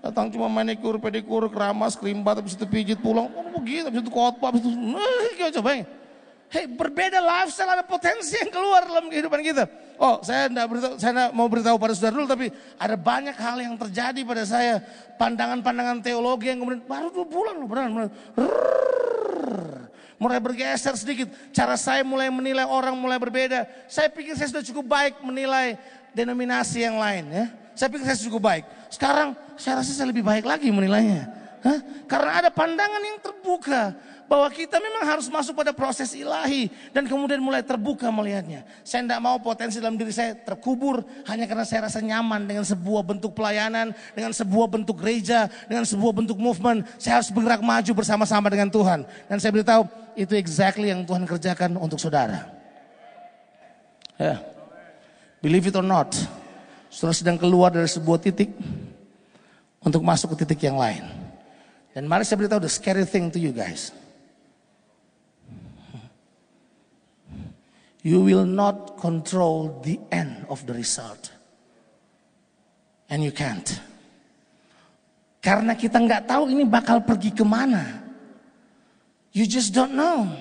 Datang 0.05 0.29
cuma 0.29 0.45
manikur, 0.45 1.01
pedikur, 1.01 1.49
keramas, 1.49 1.97
kerimbat, 1.97 2.37
habis 2.37 2.53
itu 2.53 2.61
pijit 2.69 3.01
pulang. 3.01 3.25
Oh 3.33 3.57
begitu, 3.57 3.89
habis 3.89 4.05
itu 4.05 4.11
khotbah, 4.13 4.53
habis 4.53 4.61
itu, 4.61 4.69
nah, 4.69 5.49
coba 5.49 5.81
ya. 5.81 5.85
Hei, 6.45 6.69
berbeda 6.69 7.17
lifestyle 7.17 7.73
ada 7.73 7.81
potensi 7.81 8.37
yang 8.37 8.53
keluar 8.53 8.85
dalam 8.85 9.09
kehidupan 9.09 9.41
kita. 9.41 9.65
Oh, 9.97 10.21
saya 10.21 10.45
enggak 10.45 10.69
beritahu, 10.69 10.93
saya 11.01 11.09
enggak 11.09 11.31
mau 11.33 11.49
beritahu 11.49 11.81
pada 11.81 11.97
saudara 11.97 12.21
dulu, 12.21 12.27
tapi 12.29 12.53
ada 12.77 12.93
banyak 12.93 13.33
hal 13.33 13.57
yang 13.57 13.73
terjadi 13.81 14.21
pada 14.21 14.45
saya. 14.45 14.77
Pandangan-pandangan 15.17 16.05
teologi 16.05 16.53
yang 16.53 16.61
kemudian 16.61 16.85
baru 16.85 17.09
dua 17.09 17.25
bulan 17.25 17.53
loh, 17.57 17.65
benar, 17.65 17.85
benar. 17.89 18.09
Mulai 20.21 20.37
bergeser 20.37 20.93
sedikit. 21.01 21.33
Cara 21.49 21.73
saya 21.81 22.05
mulai 22.05 22.29
menilai 22.29 22.69
orang 22.69 22.93
mulai 22.93 23.17
berbeda. 23.17 23.65
Saya 23.89 24.13
pikir 24.13 24.37
saya 24.37 24.53
sudah 24.53 24.63
cukup 24.69 24.85
baik 24.85 25.17
menilai 25.25 25.81
denominasi 26.13 26.85
yang 26.85 27.01
lain 27.01 27.25
ya. 27.33 27.64
Saya 27.75 27.91
pikir 27.91 28.07
saya 28.07 28.17
cukup 28.23 28.41
baik. 28.41 28.63
Sekarang 28.87 29.35
saya 29.59 29.83
rasa 29.83 29.91
saya 29.91 30.07
lebih 30.09 30.23
baik 30.23 30.47
lagi 30.47 30.71
menilainya. 30.71 31.27
Hah? 31.65 31.79
Karena 32.05 32.31
ada 32.45 32.49
pandangan 32.53 33.01
yang 33.01 33.17
terbuka 33.19 33.97
bahwa 34.25 34.49
kita 34.49 34.81
memang 34.81 35.05
harus 35.05 35.29
masuk 35.29 35.53
pada 35.53 35.73
proses 35.73 36.13
ilahi 36.13 36.69
dan 36.93 37.05
kemudian 37.05 37.37
mulai 37.41 37.61
terbuka 37.61 38.09
melihatnya. 38.09 38.65
Saya 38.81 39.05
tidak 39.05 39.21
mau 39.21 39.37
potensi 39.37 39.77
dalam 39.77 39.97
diri 39.97 40.13
saya 40.13 40.33
terkubur 40.33 41.05
hanya 41.29 41.45
karena 41.45 41.65
saya 41.65 41.89
rasa 41.89 42.01
nyaman 42.01 42.45
dengan 42.45 42.65
sebuah 42.65 43.01
bentuk 43.05 43.33
pelayanan, 43.37 43.93
dengan 44.13 44.33
sebuah 44.33 44.67
bentuk 44.69 44.97
gereja, 45.01 45.49
dengan 45.69 45.85
sebuah 45.85 46.13
bentuk 46.13 46.37
movement. 46.37 46.85
Saya 46.97 47.21
harus 47.21 47.29
bergerak 47.29 47.61
maju 47.61 47.91
bersama-sama 47.97 48.49
dengan 48.49 48.69
Tuhan. 48.69 49.05
Dan 49.29 49.37
saya 49.37 49.53
beritahu 49.53 49.89
itu 50.17 50.33
exactly 50.37 50.89
yang 50.89 51.05
Tuhan 51.05 51.25
kerjakan 51.25 51.77
untuk 51.77 52.01
saudara. 52.01 52.49
Ya. 54.21 54.41
Believe 55.43 55.69
it 55.69 55.77
or 55.77 55.85
not, 55.85 56.13
saudara 56.95 57.11
sedang 57.11 57.35
keluar 57.35 57.75
dari 57.75 57.91
sebuah 57.91 58.23
titik 58.23 58.55
untuk 59.83 59.99
masuk 59.99 60.31
ke 60.31 60.47
titik 60.47 60.63
yang 60.63 60.79
lain. 60.79 61.03
Dan 61.91 62.07
mari 62.07 62.23
saya 62.23 62.39
beritahu 62.39 62.63
the 62.63 62.71
scary 62.71 63.03
thing 63.03 63.27
to 63.27 63.35
you 63.35 63.51
guys. 63.51 63.91
You 67.99 68.23
will 68.23 68.47
not 68.47 68.95
control 68.95 69.83
the 69.83 69.99
end 70.07 70.47
of 70.47 70.63
the 70.63 70.71
result. 70.71 71.35
And 73.11 73.19
you 73.19 73.35
can't. 73.35 73.67
Karena 75.43 75.75
kita 75.75 75.99
nggak 75.99 76.31
tahu 76.31 76.47
ini 76.47 76.63
bakal 76.63 77.03
pergi 77.03 77.35
ke 77.35 77.43
mana. 77.43 78.07
You 79.35 79.43
just 79.43 79.75
don't 79.75 79.99
know. 79.99 80.31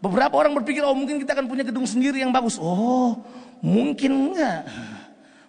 Beberapa 0.00 0.40
orang 0.40 0.56
berpikir, 0.56 0.82
oh 0.82 0.96
mungkin 0.96 1.20
kita 1.20 1.36
akan 1.36 1.46
punya 1.46 1.62
gedung 1.62 1.84
sendiri 1.84 2.24
yang 2.24 2.32
bagus. 2.32 2.56
Oh, 2.58 3.18
mungkin 3.60 4.32
enggak. 4.32 4.66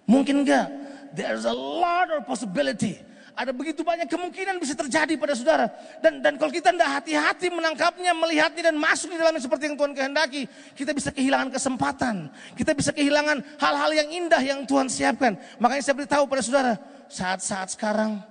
Mungkin 0.06 0.44
enggak. 0.44 0.68
There's 1.14 1.46
a 1.46 1.54
lot 1.54 2.10
of 2.10 2.26
possibility. 2.26 2.98
Ada 3.34 3.50
begitu 3.50 3.82
banyak 3.82 4.06
kemungkinan 4.06 4.62
bisa 4.62 4.78
terjadi 4.78 5.18
pada 5.18 5.34
saudara. 5.34 5.66
Dan 6.06 6.22
dan 6.22 6.38
kalau 6.38 6.54
kita 6.54 6.70
tidak 6.70 7.02
hati-hati 7.02 7.50
menangkapnya, 7.50 8.14
melihatnya 8.14 8.70
dan 8.70 8.78
masuk 8.78 9.10
di 9.10 9.18
dalamnya 9.18 9.42
seperti 9.42 9.74
yang 9.74 9.76
Tuhan 9.78 9.94
kehendaki, 9.98 10.46
kita 10.78 10.94
bisa 10.94 11.10
kehilangan 11.10 11.50
kesempatan. 11.50 12.30
Kita 12.54 12.78
bisa 12.78 12.94
kehilangan 12.94 13.42
hal-hal 13.58 13.92
yang 13.98 14.10
indah 14.14 14.42
yang 14.42 14.60
Tuhan 14.70 14.86
siapkan. 14.86 15.34
Makanya 15.58 15.82
saya 15.82 15.96
beritahu 15.98 16.30
pada 16.30 16.42
saudara, 16.46 16.74
saat-saat 17.10 17.74
sekarang 17.74 18.22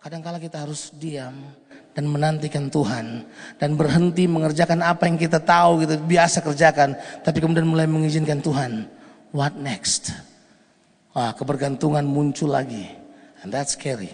kadangkala 0.00 0.40
kita 0.40 0.64
harus 0.64 0.88
diam 0.96 1.36
dan 1.92 2.04
menantikan 2.08 2.68
Tuhan 2.72 3.24
dan 3.60 3.70
berhenti 3.76 4.28
mengerjakan 4.28 4.84
apa 4.84 5.08
yang 5.08 5.16
kita 5.20 5.40
tahu 5.40 5.84
gitu 5.84 5.96
biasa 6.04 6.44
kerjakan 6.44 6.92
tapi 7.24 7.40
kemudian 7.40 7.64
mulai 7.64 7.88
mengizinkan 7.88 8.38
Tuhan 8.44 8.84
what 9.32 9.56
next 9.56 10.12
Wah, 11.16 11.32
kebergantungan 11.32 12.04
muncul 12.04 12.52
lagi 12.52 12.84
and 13.40 13.48
that's 13.48 13.72
scary 13.72 14.12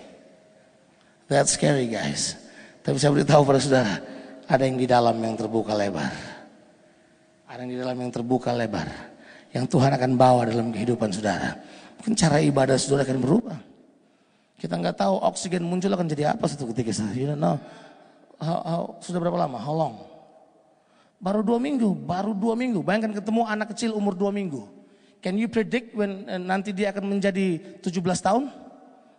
That's 1.32 1.56
scary 1.56 1.88
guys. 1.88 2.36
Tapi 2.84 3.00
saya 3.00 3.16
beritahu 3.16 3.40
pada 3.48 3.56
saudara, 3.56 4.04
ada 4.44 4.62
yang 4.68 4.76
di 4.76 4.84
dalam 4.84 5.16
yang 5.16 5.32
terbuka 5.32 5.72
lebar. 5.72 6.12
Ada 7.48 7.64
yang 7.64 7.72
di 7.72 7.78
dalam 7.80 7.96
yang 7.96 8.12
terbuka 8.12 8.52
lebar. 8.52 8.84
Yang 9.48 9.64
Tuhan 9.72 9.96
akan 9.96 10.10
bawa 10.20 10.44
dalam 10.44 10.68
kehidupan 10.68 11.08
saudara. 11.08 11.56
Mungkin 11.96 12.12
cara 12.20 12.36
ibadah 12.44 12.76
saudara 12.76 13.08
akan 13.08 13.18
berubah. 13.24 13.58
Kita 14.60 14.76
nggak 14.76 14.96
tahu 15.00 15.14
oksigen 15.24 15.64
muncul 15.64 15.88
akan 15.96 16.04
jadi 16.04 16.36
apa 16.36 16.44
satu 16.44 16.68
ketika. 16.68 16.92
You 17.16 17.32
don't 17.32 17.40
know. 17.40 17.56
How, 18.36 18.58
how, 18.60 18.82
sudah 19.00 19.16
berapa 19.16 19.38
lama? 19.48 19.56
How 19.56 19.72
long? 19.72 20.04
Baru 21.16 21.40
dua 21.40 21.56
minggu, 21.56 21.96
baru 21.96 22.36
dua 22.36 22.58
minggu. 22.58 22.84
Bayangkan 22.84 23.16
ketemu 23.16 23.46
anak 23.48 23.72
kecil 23.72 23.96
umur 23.96 24.12
dua 24.12 24.34
minggu. 24.34 24.81
Can 25.22 25.38
you 25.38 25.46
predict 25.46 25.94
when 25.94 26.26
uh, 26.26 26.36
nanti 26.36 26.74
dia 26.74 26.90
akan 26.90 27.06
menjadi 27.06 27.78
17 27.78 27.94
tahun? 28.18 28.50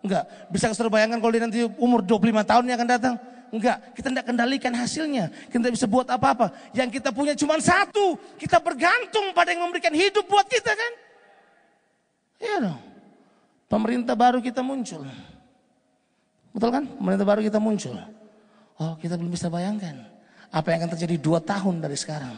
Enggak. 0.03 0.27
Bisa 0.51 0.75
saudara 0.75 0.99
bayangkan 0.99 1.23
kalau 1.23 1.31
dia 1.31 1.43
nanti 1.47 1.63
umur 1.79 2.03
25 2.03 2.43
tahun 2.43 2.63
yang 2.67 2.75
akan 2.75 2.89
datang? 2.91 3.15
Enggak. 3.55 3.95
Kita 3.95 4.11
tidak 4.11 4.25
kendalikan 4.27 4.75
hasilnya. 4.75 5.31
Kita 5.47 5.63
tidak 5.63 5.73
bisa 5.79 5.87
buat 5.87 6.03
apa-apa. 6.11 6.51
Yang 6.75 6.99
kita 6.99 7.15
punya 7.15 7.31
cuma 7.39 7.55
satu. 7.63 8.19
Kita 8.35 8.59
bergantung 8.59 9.31
pada 9.31 9.55
yang 9.55 9.63
memberikan 9.63 9.95
hidup 9.95 10.27
buat 10.27 10.43
kita 10.51 10.75
kan? 10.75 10.91
Iya 12.43 12.55
dong. 12.67 12.79
Pemerintah 13.71 14.13
baru 14.19 14.43
kita 14.43 14.59
muncul. 14.59 15.07
Betul 16.51 16.69
kan? 16.69 16.83
Pemerintah 16.83 17.25
baru 17.25 17.39
kita 17.39 17.63
muncul. 17.63 17.95
Oh 18.75 18.99
kita 18.99 19.15
belum 19.15 19.31
bisa 19.31 19.47
bayangkan. 19.47 20.03
Apa 20.51 20.75
yang 20.75 20.83
akan 20.83 20.99
terjadi 20.99 21.15
dua 21.15 21.39
tahun 21.39 21.79
dari 21.79 21.95
sekarang. 21.95 22.35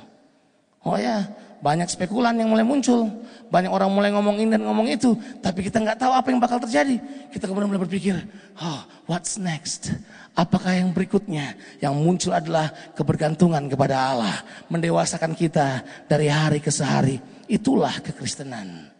Oh 0.85 1.01
ya, 1.01 1.25
banyak 1.65 1.89
spekulan 1.89 2.37
yang 2.37 2.53
mulai 2.53 2.61
muncul. 2.61 3.09
Banyak 3.49 3.73
orang 3.73 3.89
mulai 3.89 4.13
ngomong 4.13 4.37
ini 4.37 4.53
dan 4.53 4.61
ngomong 4.69 4.85
itu. 4.85 5.17
Tapi 5.41 5.65
kita 5.65 5.81
nggak 5.81 5.97
tahu 5.97 6.13
apa 6.13 6.29
yang 6.29 6.37
bakal 6.37 6.61
terjadi. 6.61 7.01
Kita 7.33 7.49
kemudian 7.49 7.73
mulai 7.73 7.81
berpikir, 7.81 8.21
oh, 8.61 8.85
what's 9.09 9.41
next? 9.41 9.89
Apakah 10.37 10.77
yang 10.77 10.93
berikutnya? 10.93 11.57
Yang 11.81 11.93
muncul 11.97 12.37
adalah 12.37 12.69
kebergantungan 12.93 13.65
kepada 13.65 14.13
Allah. 14.13 14.45
Mendewasakan 14.69 15.33
kita 15.33 15.81
dari 16.05 16.29
hari 16.29 16.61
ke 16.61 16.69
sehari. 16.69 17.17
Itulah 17.49 17.97
kekristenan. 17.97 18.93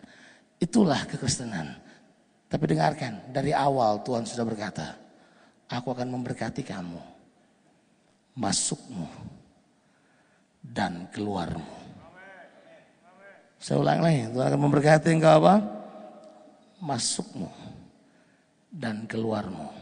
Itulah 0.57 1.05
kekristenan. 1.05 1.69
Tapi 2.49 2.65
dengarkan, 2.65 3.29
dari 3.29 3.53
awal 3.53 4.01
Tuhan 4.01 4.25
sudah 4.25 4.41
berkata, 4.41 4.97
aku 5.69 5.93
akan 5.93 6.17
memberkati 6.17 6.65
kamu. 6.65 6.97
Masukmu 8.41 9.05
dan 10.65 11.05
keluarmu. 11.13 11.84
Saya 13.65 13.81
ulang 13.81 14.05
lagi, 14.05 14.29
Tuhan 14.29 14.45
akan 14.45 14.61
memberkati 14.61 15.09
engkau 15.09 15.41
apa? 15.41 15.57
Masukmu 16.85 17.49
dan 18.69 19.09
keluarmu. 19.09 19.73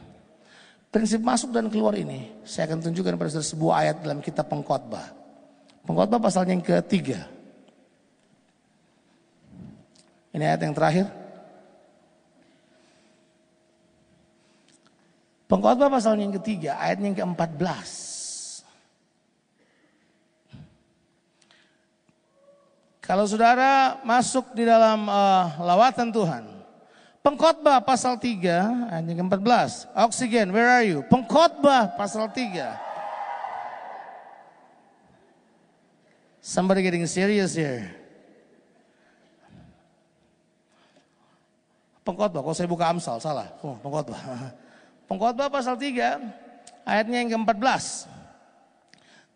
Prinsip 0.87 1.19
masuk 1.19 1.51
dan 1.51 1.67
keluar 1.67 1.91
ini 1.99 2.31
saya 2.47 2.71
akan 2.71 2.79
tunjukkan 2.79 3.19
pada 3.19 3.43
sebuah 3.43 3.73
ayat 3.83 3.95
dalam 3.99 4.23
kitab 4.23 4.47
pengkhotbah. 4.47 5.11
Pengkhotbah 5.83 6.15
pasalnya 6.15 6.55
yang 6.55 6.63
ketiga. 6.63 7.27
Ini 10.31 10.43
ayat 10.47 10.63
yang 10.63 10.71
terakhir. 10.79 11.11
Pengkhotbah 15.51 15.91
pasalnya 15.91 16.23
yang 16.23 16.35
ketiga, 16.39 16.79
ayat 16.79 17.03
yang 17.03 17.19
ke-14. 17.19 18.12
Kalau 23.03 23.27
saudara 23.27 23.99
masuk 24.07 24.55
di 24.55 24.63
dalam 24.63 25.11
uh, 25.11 25.59
lawatan 25.59 26.07
Tuhan, 26.07 26.47
pengkhotbah 27.19 27.83
pasal 27.83 28.15
3 28.15 28.39
ayat 28.95 29.03
yang 29.03 29.27
ke-14. 29.27 29.91
Oksigen, 30.07 30.47
where 30.55 30.71
are 30.71 30.87
you? 30.87 31.03
Pengkhotbah 31.11 31.99
pasal 31.99 32.31
3. 32.31 32.79
Somebody 36.39 36.79
getting 36.79 37.03
serious 37.03 37.59
here. 37.59 37.91
Pengkhotbah, 42.07 42.39
kalau 42.39 42.55
saya 42.55 42.71
buka 42.71 42.87
Amsal 42.87 43.19
salah. 43.19 43.51
Oh, 43.59 43.75
pengkhotbah. 43.83 44.19
Pengkhotbah 45.11 45.51
pasal 45.51 45.75
3 45.75 46.87
ayatnya 46.87 47.17
yang 47.19 47.35
ke-14. 47.35 48.07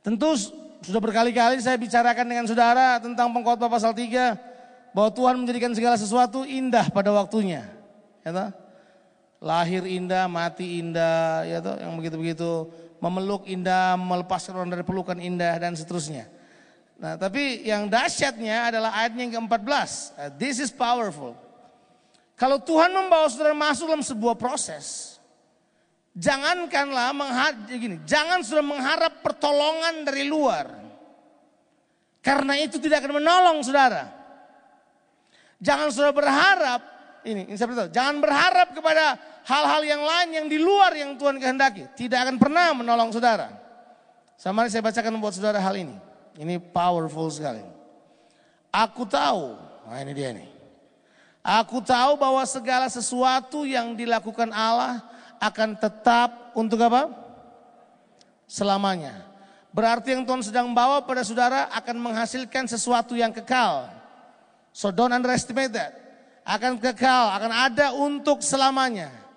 Tentu 0.08 0.40
sudah 0.86 1.02
berkali-kali 1.02 1.58
saya 1.62 1.78
bicarakan 1.80 2.26
dengan 2.28 2.46
saudara 2.46 3.02
tentang 3.02 3.32
pengkhotbah 3.34 3.70
pasal 3.72 3.96
3 3.96 4.94
bahwa 4.94 5.10
Tuhan 5.14 5.36
menjadikan 5.38 5.72
segala 5.74 5.96
sesuatu 5.98 6.46
indah 6.46 6.90
pada 6.90 7.14
waktunya. 7.14 7.70
Ya 8.22 8.32
toh? 8.34 8.50
Lahir 9.38 9.86
indah, 9.86 10.26
mati 10.26 10.82
indah, 10.82 11.46
ya 11.46 11.62
toh? 11.62 11.78
yang 11.78 11.94
begitu-begitu 11.98 12.70
memeluk 12.98 13.46
indah, 13.46 13.94
melepaskan 13.98 14.58
orang 14.58 14.72
dari 14.74 14.84
pelukan 14.86 15.18
indah 15.22 15.54
dan 15.62 15.78
seterusnya. 15.78 16.26
Nah, 16.98 17.14
tapi 17.14 17.62
yang 17.62 17.86
dahsyatnya 17.86 18.74
adalah 18.74 18.90
ayatnya 18.98 19.30
yang 19.30 19.34
ke-14. 19.38 19.90
Uh, 20.18 20.30
this 20.42 20.58
is 20.58 20.74
powerful. 20.74 21.38
Kalau 22.34 22.58
Tuhan 22.58 22.90
membawa 22.90 23.30
saudara 23.30 23.54
masuk 23.54 23.86
dalam 23.86 24.02
sebuah 24.02 24.34
proses, 24.34 25.17
Jangankanlah 26.18 27.14
gini, 27.70 28.02
jangan 28.02 28.42
sudah 28.42 28.66
mengharap 28.66 29.22
pertolongan 29.22 30.02
dari 30.02 30.26
luar. 30.26 30.66
Karena 32.26 32.58
itu 32.58 32.82
tidak 32.82 33.06
akan 33.06 33.22
menolong 33.22 33.62
saudara. 33.62 34.10
Jangan 35.62 35.94
sudah 35.94 36.10
berharap 36.10 36.82
ini, 37.22 37.46
ini 37.46 37.56
saya 37.60 37.70
beritahu, 37.70 37.90
jangan 37.94 38.16
berharap 38.18 38.68
kepada 38.74 39.20
hal-hal 39.46 39.82
yang 39.86 40.02
lain 40.02 40.30
yang 40.42 40.48
di 40.50 40.58
luar 40.58 40.96
yang 40.98 41.14
Tuhan 41.20 41.38
kehendaki. 41.38 41.86
Tidak 41.94 42.18
akan 42.18 42.36
pernah 42.42 42.74
menolong 42.74 43.14
saudara. 43.14 43.54
Sama 44.38 44.66
saya 44.70 44.82
bacakan 44.86 45.18
buat 45.22 45.34
saudara 45.38 45.62
hal 45.62 45.76
ini. 45.78 45.96
Ini 46.38 46.62
powerful 46.62 47.30
sekali. 47.34 47.62
Aku 48.70 49.06
tahu, 49.10 49.58
nah 49.90 49.98
ini 50.02 50.14
dia 50.14 50.30
nih. 50.34 50.50
Aku 51.42 51.80
tahu 51.80 52.20
bahwa 52.20 52.44
segala 52.44 52.92
sesuatu 52.92 53.64
yang 53.64 53.96
dilakukan 53.96 54.52
Allah 54.52 55.02
akan 55.38 55.78
tetap 55.78 56.54
untuk 56.58 56.82
apa? 56.82 57.10
Selamanya. 58.50 59.28
Berarti 59.76 60.18
yang 60.18 60.26
Tuhan 60.26 60.42
sedang 60.42 60.74
bawa 60.74 61.06
pada 61.06 61.22
saudara 61.22 61.70
akan 61.70 62.02
menghasilkan 62.02 62.66
sesuatu 62.66 63.14
yang 63.14 63.30
kekal. 63.30 63.92
So 64.74 64.90
don't 64.90 65.14
underestimate 65.14 65.74
that. 65.74 65.94
Akan 66.48 66.80
kekal, 66.80 67.30
akan 67.36 67.52
ada 67.52 67.94
untuk 67.94 68.40
selamanya. 68.42 69.28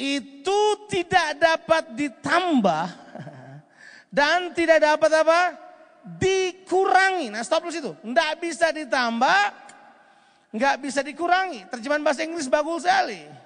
itu 0.00 0.88
tidak 0.88 1.36
dapat 1.36 1.92
ditambah 1.92 2.84
dan 4.16 4.48
tidak 4.56 4.80
dapat 4.80 5.10
apa? 5.12 5.40
Dikurangi. 6.16 7.28
Nah 7.28 7.44
stop 7.44 7.68
dulu 7.68 7.72
situ. 7.72 7.92
Nggak 8.00 8.32
bisa 8.40 8.72
ditambah, 8.72 9.40
nggak 10.56 10.76
bisa 10.80 11.04
dikurangi. 11.04 11.68
Terjemahan 11.68 12.00
bahasa 12.00 12.24
Inggris 12.24 12.48
bagus 12.48 12.88
sekali. 12.88 13.39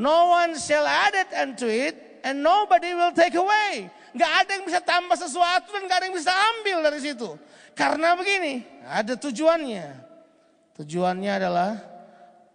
No 0.00 0.32
one 0.32 0.56
shall 0.56 0.88
add 0.88 1.12
it 1.12 1.28
unto 1.36 1.68
it 1.68 2.24
and 2.24 2.40
nobody 2.40 2.96
will 2.96 3.12
take 3.12 3.36
away. 3.36 3.92
Nggak 4.16 4.32
ada 4.32 4.50
yang 4.56 4.64
bisa 4.64 4.80
tambah 4.80 5.12
sesuatu 5.12 5.68
dan 5.76 5.84
nggak 5.84 5.98
ada 6.00 6.06
yang 6.08 6.16
bisa 6.16 6.32
ambil 6.32 6.78
dari 6.88 7.00
situ. 7.04 7.28
Karena 7.76 8.16
begini, 8.16 8.64
ada 8.88 9.12
tujuannya. 9.20 9.86
Tujuannya 10.80 11.32
adalah 11.36 11.76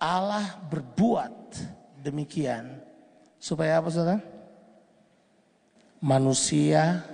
Allah 0.01 0.57
berbuat 0.73 1.53
demikian 2.01 2.81
supaya 3.37 3.77
apa 3.77 3.93
saudara? 3.93 4.25
Manusia 6.01 7.05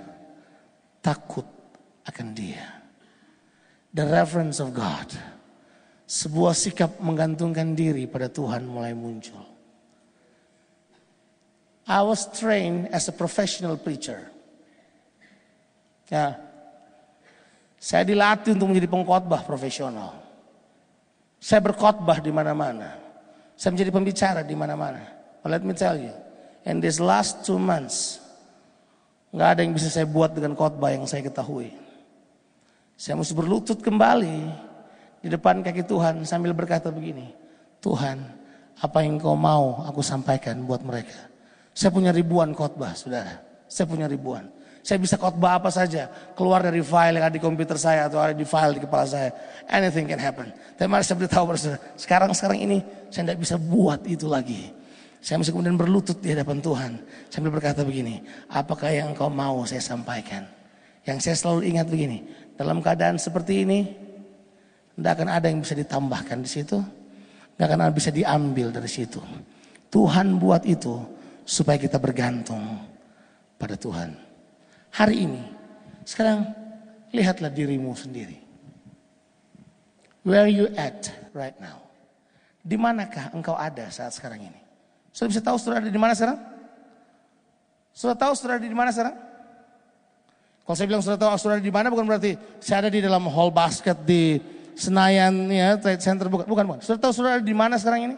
takut 1.04 1.44
akan 2.08 2.32
dia. 2.32 2.64
The 3.92 4.08
reverence 4.08 4.64
of 4.64 4.72
God. 4.72 5.12
Sebuah 6.08 6.56
sikap 6.56 6.96
menggantungkan 7.04 7.76
diri 7.76 8.08
pada 8.08 8.32
Tuhan 8.32 8.64
mulai 8.64 8.96
muncul. 8.96 9.51
I 11.86 12.00
was 12.06 12.30
trained 12.30 12.94
as 12.94 13.10
a 13.10 13.14
professional 13.14 13.74
preacher. 13.74 14.30
Ya, 16.06 16.38
saya 17.82 18.06
dilatih 18.06 18.54
untuk 18.54 18.70
menjadi 18.70 18.86
pengkhotbah 18.86 19.42
profesional. 19.42 20.14
Saya 21.42 21.58
berkhotbah 21.58 22.22
di 22.22 22.30
mana-mana. 22.30 22.94
Saya 23.58 23.74
menjadi 23.74 23.90
pembicara 23.90 24.40
di 24.46 24.54
mana-mana. 24.54 25.02
let 25.42 25.66
me 25.66 25.74
tell 25.74 25.98
you, 25.98 26.14
in 26.62 26.78
these 26.78 27.02
last 27.02 27.42
two 27.42 27.58
months, 27.58 28.22
nggak 29.34 29.48
ada 29.58 29.60
yang 29.66 29.74
bisa 29.74 29.90
saya 29.90 30.06
buat 30.06 30.30
dengan 30.30 30.54
khotbah 30.54 30.94
yang 30.94 31.02
saya 31.10 31.26
ketahui. 31.26 31.74
Saya 32.94 33.18
mesti 33.18 33.34
berlutut 33.34 33.82
kembali 33.82 34.38
di 35.18 35.26
depan 35.26 35.66
kaki 35.66 35.82
Tuhan 35.82 36.22
sambil 36.22 36.54
berkata 36.54 36.94
begini, 36.94 37.34
Tuhan, 37.82 38.22
apa 38.78 38.98
yang 39.02 39.18
kau 39.18 39.34
mau 39.34 39.82
aku 39.82 39.98
sampaikan 39.98 40.62
buat 40.62 40.86
mereka. 40.86 41.31
Saya 41.72 41.90
punya 41.92 42.12
ribuan 42.12 42.52
khotbah, 42.52 42.92
saudara. 42.92 43.40
Saya 43.64 43.88
punya 43.88 44.04
ribuan. 44.04 44.44
Saya 44.82 44.98
bisa 44.98 45.14
khotbah 45.14 45.62
apa 45.62 45.70
saja. 45.70 46.10
Keluar 46.34 46.60
dari 46.60 46.82
file 46.82 47.16
yang 47.16 47.30
ada 47.30 47.34
di 47.38 47.40
komputer 47.40 47.78
saya 47.78 48.10
atau 48.10 48.18
ada 48.18 48.34
di 48.34 48.42
file 48.42 48.76
di 48.76 48.82
kepala 48.82 49.06
saya. 49.06 49.30
Anything 49.70 50.10
can 50.10 50.18
happen. 50.18 50.50
Tapi 50.74 50.90
mari 50.90 51.06
saya 51.06 51.22
beritahu 51.22 51.54
pada 51.54 51.78
Sekarang-sekarang 51.94 52.58
ini 52.58 52.78
saya 53.08 53.30
tidak 53.30 53.40
bisa 53.40 53.56
buat 53.56 54.02
itu 54.10 54.26
lagi. 54.26 54.74
Saya 55.22 55.38
mesti 55.38 55.54
kemudian 55.54 55.78
berlutut 55.78 56.18
di 56.18 56.34
hadapan 56.34 56.58
Tuhan. 56.58 56.92
Sambil 57.30 57.54
berkata 57.54 57.86
begini. 57.86 58.26
Apakah 58.50 58.90
yang 58.90 59.14
engkau 59.14 59.30
mau 59.30 59.62
saya 59.62 59.78
sampaikan? 59.78 60.50
Yang 61.06 61.30
saya 61.30 61.36
selalu 61.38 61.72
ingat 61.72 61.86
begini. 61.86 62.26
Dalam 62.58 62.82
keadaan 62.82 63.22
seperti 63.22 63.62
ini. 63.62 63.80
Tidak 64.92 65.08
akan 65.08 65.28
ada 65.30 65.46
yang 65.46 65.62
bisa 65.62 65.78
ditambahkan 65.78 66.42
di 66.42 66.50
situ. 66.50 66.82
Tidak 67.54 67.64
akan 67.64 67.86
ada 67.86 67.94
bisa 67.94 68.10
diambil 68.10 68.74
dari 68.74 68.90
situ. 68.90 69.22
Tuhan 69.94 70.42
buat 70.42 70.66
itu 70.66 71.11
supaya 71.42 71.78
kita 71.78 71.98
bergantung 71.98 72.62
pada 73.58 73.74
Tuhan 73.78 74.14
hari 74.92 75.26
ini. 75.26 75.42
Sekarang 76.02 76.50
lihatlah 77.14 77.50
dirimu 77.52 77.94
sendiri. 77.94 78.38
Where 80.22 80.46
you 80.46 80.70
at 80.78 81.10
right 81.34 81.54
now? 81.58 81.82
Di 82.62 82.78
manakah 82.78 83.34
engkau 83.34 83.58
ada 83.58 83.90
saat 83.90 84.14
sekarang 84.14 84.46
ini? 84.46 84.60
Sudah 85.10 85.28
bisa 85.34 85.42
tahu 85.42 85.58
saudara 85.58 85.82
ada 85.82 85.90
di 85.90 85.98
mana 85.98 86.14
sekarang? 86.14 86.38
Sudah 87.90 88.16
tahu 88.16 88.32
saudara 88.38 88.62
ada 88.62 88.68
di 88.70 88.78
mana 88.78 88.90
sekarang? 88.94 89.16
Kalau 90.62 90.76
saya 90.78 90.86
bilang 90.86 91.02
sudah 91.02 91.18
tahu 91.18 91.30
saudara 91.42 91.58
di 91.58 91.74
mana 91.74 91.90
bukan 91.90 92.06
berarti 92.06 92.38
saya 92.62 92.86
ada 92.86 92.90
di 92.94 93.02
dalam 93.02 93.26
hall 93.26 93.50
basket 93.50 93.98
di 94.06 94.38
Senayan 94.72 95.52
ya, 95.52 95.76
Trade 95.76 96.00
Center 96.00 96.26
bukan, 96.32 96.46
bukan, 96.48 96.64
bukan. 96.64 96.80
Sudah 96.80 96.98
tahu 97.02 97.12
saudara 97.12 97.42
ada 97.42 97.44
di 97.44 97.52
mana 97.52 97.76
sekarang 97.76 98.08
ini? 98.08 98.16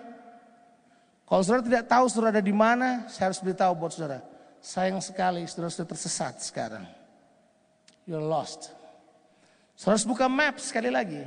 Kalau 1.24 1.40
saudara 1.40 1.64
tidak 1.64 1.84
tahu 1.88 2.04
saudara 2.12 2.36
ada 2.36 2.44
di 2.44 2.52
mana, 2.52 3.08
saya 3.08 3.32
harus 3.32 3.40
beritahu 3.40 3.72
buat 3.72 3.96
saudara. 3.96 4.20
Sayang 4.60 5.00
sekali 5.00 5.44
saudara 5.48 5.72
sudah 5.72 5.88
tersesat 5.88 6.40
sekarang. 6.44 6.84
You're 8.04 8.24
lost. 8.24 8.72
Saudara 9.76 9.96
harus 9.96 10.08
buka 10.08 10.28
map 10.28 10.60
sekali 10.60 10.92
lagi. 10.92 11.24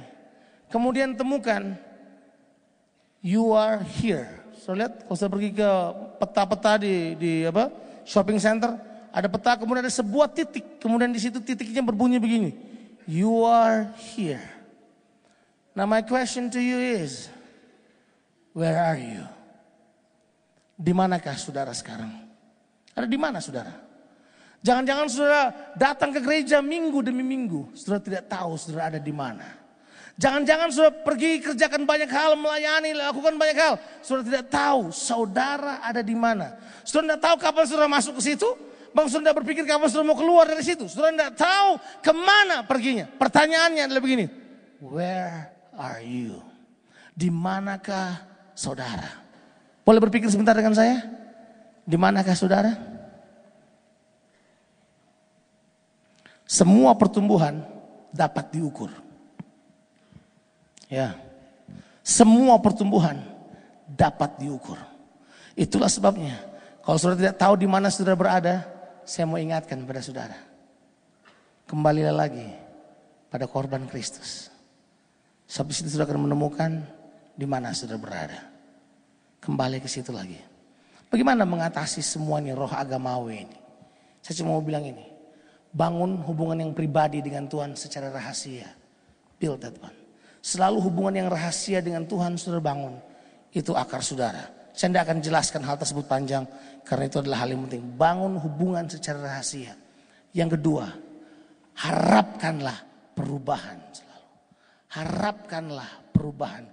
Kemudian 0.69 1.17
temukan 1.17 1.73
you 3.25 3.57
are 3.57 3.81
here. 3.81 4.45
Saudara 4.61 4.85
lihat 4.85 4.93
kalau 5.05 5.17
saudara 5.17 5.33
pergi 5.37 5.51
ke 5.57 5.69
peta-peta 6.21 6.73
di 6.81 6.95
di 7.17 7.33
apa? 7.45 7.69
shopping 8.07 8.39
center, 8.39 8.71
ada 9.11 9.27
peta 9.27 9.59
kemudian 9.59 9.83
ada 9.83 9.91
sebuah 9.91 10.31
titik, 10.31 10.79
kemudian 10.79 11.11
di 11.11 11.19
situ 11.19 11.43
titiknya 11.43 11.83
berbunyi 11.83 12.23
begini. 12.23 12.55
You 13.03 13.43
are 13.43 13.91
here. 14.15 14.43
Now 15.75 15.85
my 15.85 16.01
question 16.01 16.47
to 16.55 16.59
you 16.63 16.79
is 16.79 17.27
where 18.55 18.79
are 18.79 18.95
you? 18.95 19.36
Di 20.77 20.93
manakah 20.93 21.33
saudara 21.33 21.73
sekarang? 21.73 22.13
Ada 22.93 23.09
di 23.09 23.17
mana 23.17 23.41
saudara? 23.41 23.73
Jangan-jangan 24.61 25.05
saudara 25.09 25.43
datang 25.73 26.13
ke 26.13 26.21
gereja 26.21 26.61
minggu 26.61 27.01
demi 27.01 27.25
minggu. 27.25 27.73
Saudara 27.73 28.01
tidak 28.01 28.23
tahu 28.29 28.53
saudara 28.61 28.93
ada 28.93 29.01
di 29.01 29.09
mana. 29.09 29.57
Jangan-jangan 30.17 30.69
saudara 30.73 30.93
pergi 31.01 31.41
kerjakan 31.41 31.85
banyak 31.85 32.09
hal, 32.09 32.33
melayani, 32.37 32.93
lakukan 32.93 33.37
banyak 33.37 33.57
hal. 33.57 33.73
Saudara 34.05 34.25
tidak 34.25 34.45
tahu 34.53 34.93
saudara 34.93 35.81
ada 35.81 36.01
di 36.05 36.13
mana. 36.17 36.57
Saudara 36.85 37.17
tidak 37.17 37.21
tahu 37.25 37.35
kapan 37.41 37.63
saudara 37.69 37.89
masuk 37.89 38.13
ke 38.17 38.33
situ. 38.33 38.49
Bang 38.93 39.09
saudara 39.09 39.37
berpikir 39.37 39.61
kapan 39.65 39.89
saudara 39.89 40.09
mau 40.09 40.17
keluar 40.17 40.49
dari 40.49 40.65
situ. 40.65 40.89
Saudara 40.89 41.13
tidak 41.13 41.33
tahu 41.37 41.69
ke 42.01 42.13
mana 42.13 42.65
perginya. 42.65 43.05
Pertanyaannya 43.17 43.85
adalah 43.85 44.01
begini. 44.01 44.25
Where 44.81 45.53
are 45.73 46.01
you? 46.01 46.41
Di 47.13 47.29
manakah 47.29 48.25
saudara? 48.57 49.26
Boleh 49.87 50.03
berpikir 50.03 50.27
sebentar 50.27 50.51
dengan 50.51 50.75
saya? 50.75 50.99
Di 51.87 51.95
manakah 51.95 52.35
saudara? 52.35 52.75
Semua 56.43 56.91
pertumbuhan 56.99 57.63
dapat 58.11 58.51
diukur. 58.51 58.91
Ya. 60.91 61.15
Semua 62.03 62.59
pertumbuhan 62.59 63.23
dapat 63.87 64.35
diukur. 64.43 64.75
Itulah 65.55 65.87
sebabnya 65.87 66.35
kalau 66.83 66.99
saudara 66.99 67.19
tidak 67.23 67.39
tahu 67.39 67.55
di 67.55 67.67
mana 67.67 67.87
saudara 67.87 68.19
berada, 68.19 68.55
saya 69.07 69.23
mau 69.23 69.39
ingatkan 69.39 69.87
pada 69.87 70.03
saudara. 70.03 70.35
Kembalilah 71.63 72.15
lagi 72.15 72.51
pada 73.31 73.47
korban 73.47 73.87
Kristus. 73.87 74.51
Sebab 75.47 75.71
situ 75.71 75.87
saudara 75.87 76.11
akan 76.11 76.27
menemukan 76.27 76.83
di 77.39 77.47
mana 77.47 77.71
saudara 77.71 77.99
berada. 77.99 78.56
Kembali 79.47 79.79
ke 79.79 79.87
situ 79.87 80.11
lagi. 80.11 80.35
Bagaimana 81.07 81.47
mengatasi 81.47 82.03
semuanya 82.03 82.51
roh 82.51 82.67
agamawi 82.67 83.47
ini? 83.47 83.57
Saya 84.19 84.43
cuma 84.43 84.59
mau 84.59 84.63
bilang 84.63 84.83
ini. 84.83 85.07
Bangun 85.71 86.19
hubungan 86.27 86.67
yang 86.67 86.75
pribadi 86.75 87.23
dengan 87.23 87.47
Tuhan 87.47 87.71
secara 87.79 88.11
rahasia. 88.11 88.67
Build 89.39 89.63
that 89.63 89.79
one. 89.79 89.95
Selalu 90.43 90.83
hubungan 90.83 91.23
yang 91.23 91.27
rahasia 91.31 91.79
dengan 91.79 92.03
Tuhan 92.03 92.35
sudah 92.35 92.59
bangun. 92.59 92.99
Itu 93.55 93.71
akar 93.71 94.03
saudara. 94.03 94.51
Saya 94.75 94.91
tidak 94.91 95.03
akan 95.07 95.17
jelaskan 95.23 95.61
hal 95.63 95.79
tersebut 95.79 96.03
panjang. 96.11 96.43
Karena 96.83 97.07
itu 97.07 97.23
adalah 97.23 97.47
hal 97.47 97.55
yang 97.55 97.63
penting. 97.71 97.83
Bangun 97.95 98.35
hubungan 98.43 98.83
secara 98.91 99.31
rahasia. 99.31 99.79
Yang 100.35 100.59
kedua, 100.59 100.91
harapkanlah 101.87 102.83
perubahan 103.15 103.79
selalu. 103.95 104.27
Harapkanlah 104.91 105.91
perubahan. 106.11 106.67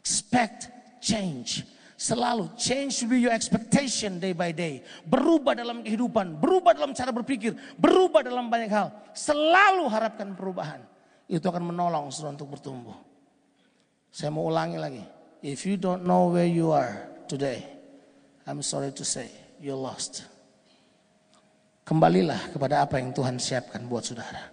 Expect 0.00 0.72
change. 1.04 1.75
Selalu 1.96 2.52
change 2.60 3.08
be 3.08 3.24
your 3.24 3.32
expectation 3.32 4.20
day 4.20 4.36
by 4.36 4.52
day. 4.52 4.84
Berubah 5.08 5.56
dalam 5.56 5.80
kehidupan, 5.80 6.36
berubah 6.36 6.76
dalam 6.76 6.92
cara 6.92 7.08
berpikir, 7.08 7.56
berubah 7.80 8.20
dalam 8.20 8.52
banyak 8.52 8.68
hal. 8.68 8.92
Selalu 9.16 9.88
harapkan 9.88 10.36
perubahan. 10.36 10.84
Itu 11.24 11.48
akan 11.48 11.72
menolong 11.72 12.12
saudara 12.12 12.36
untuk 12.36 12.52
bertumbuh. 12.52 12.94
Saya 14.12 14.28
mau 14.28 14.44
ulangi 14.44 14.76
lagi. 14.76 15.04
If 15.40 15.64
you 15.64 15.80
don't 15.80 16.04
know 16.04 16.28
where 16.28 16.48
you 16.48 16.68
are 16.68 17.08
today, 17.32 17.64
I'm 18.44 18.60
sorry 18.60 18.92
to 18.92 19.04
say, 19.04 19.32
you're 19.56 19.76
lost. 19.76 20.28
Kembalilah 21.88 22.52
kepada 22.52 22.84
apa 22.84 23.00
yang 23.00 23.16
Tuhan 23.16 23.40
siapkan 23.40 23.88
buat 23.88 24.04
saudara. 24.04 24.52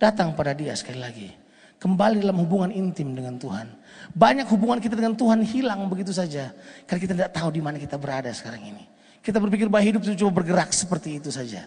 Datang 0.00 0.32
pada 0.32 0.56
dia 0.56 0.72
sekali 0.72 0.96
lagi. 0.96 1.39
Kembali 1.80 2.20
dalam 2.20 2.36
hubungan 2.44 2.68
intim 2.68 3.16
dengan 3.16 3.40
Tuhan. 3.40 3.64
Banyak 4.12 4.44
hubungan 4.52 4.84
kita 4.84 5.00
dengan 5.00 5.16
Tuhan 5.16 5.40
hilang 5.40 5.88
begitu 5.88 6.12
saja. 6.12 6.52
Karena 6.84 7.00
kita 7.00 7.12
tidak 7.16 7.32
tahu 7.32 7.48
di 7.56 7.64
mana 7.64 7.80
kita 7.80 7.96
berada 7.96 8.28
sekarang 8.36 8.68
ini. 8.68 8.84
Kita 9.24 9.40
berpikir 9.40 9.64
bahwa 9.72 9.88
hidup 9.88 10.04
itu 10.04 10.12
cuma 10.20 10.28
bergerak 10.28 10.76
seperti 10.76 11.16
itu 11.16 11.32
saja. 11.32 11.64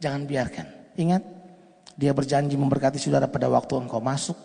Jangan 0.00 0.24
biarkan. 0.24 0.66
Ingat, 0.96 1.20
dia 2.00 2.16
berjanji 2.16 2.56
memberkati 2.56 2.96
saudara 2.96 3.28
pada 3.28 3.52
waktu 3.52 3.76
engkau 3.76 4.00
masuk 4.00 4.40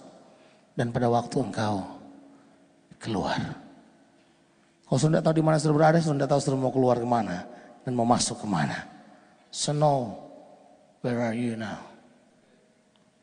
dan 0.76 0.92
pada 0.92 1.08
waktu 1.08 1.40
engkau 1.40 1.88
keluar. 3.00 3.40
Kalau 4.88 5.00
sudah 5.00 5.24
tahu 5.24 5.40
di 5.40 5.44
mana 5.44 5.56
sudah 5.56 5.76
berada, 5.76 6.04
sudah 6.04 6.28
tahu 6.28 6.40
sudah 6.44 6.60
mau 6.60 6.72
keluar 6.72 7.00
ke 7.00 7.08
mana 7.08 7.48
dan 7.88 7.96
mau 7.96 8.04
masuk 8.04 8.44
ke 8.44 8.48
mana. 8.48 8.84
So 9.52 9.72
know 9.72 10.20
where 11.00 11.24
are 11.24 11.36
you 11.36 11.56
now? 11.56 11.80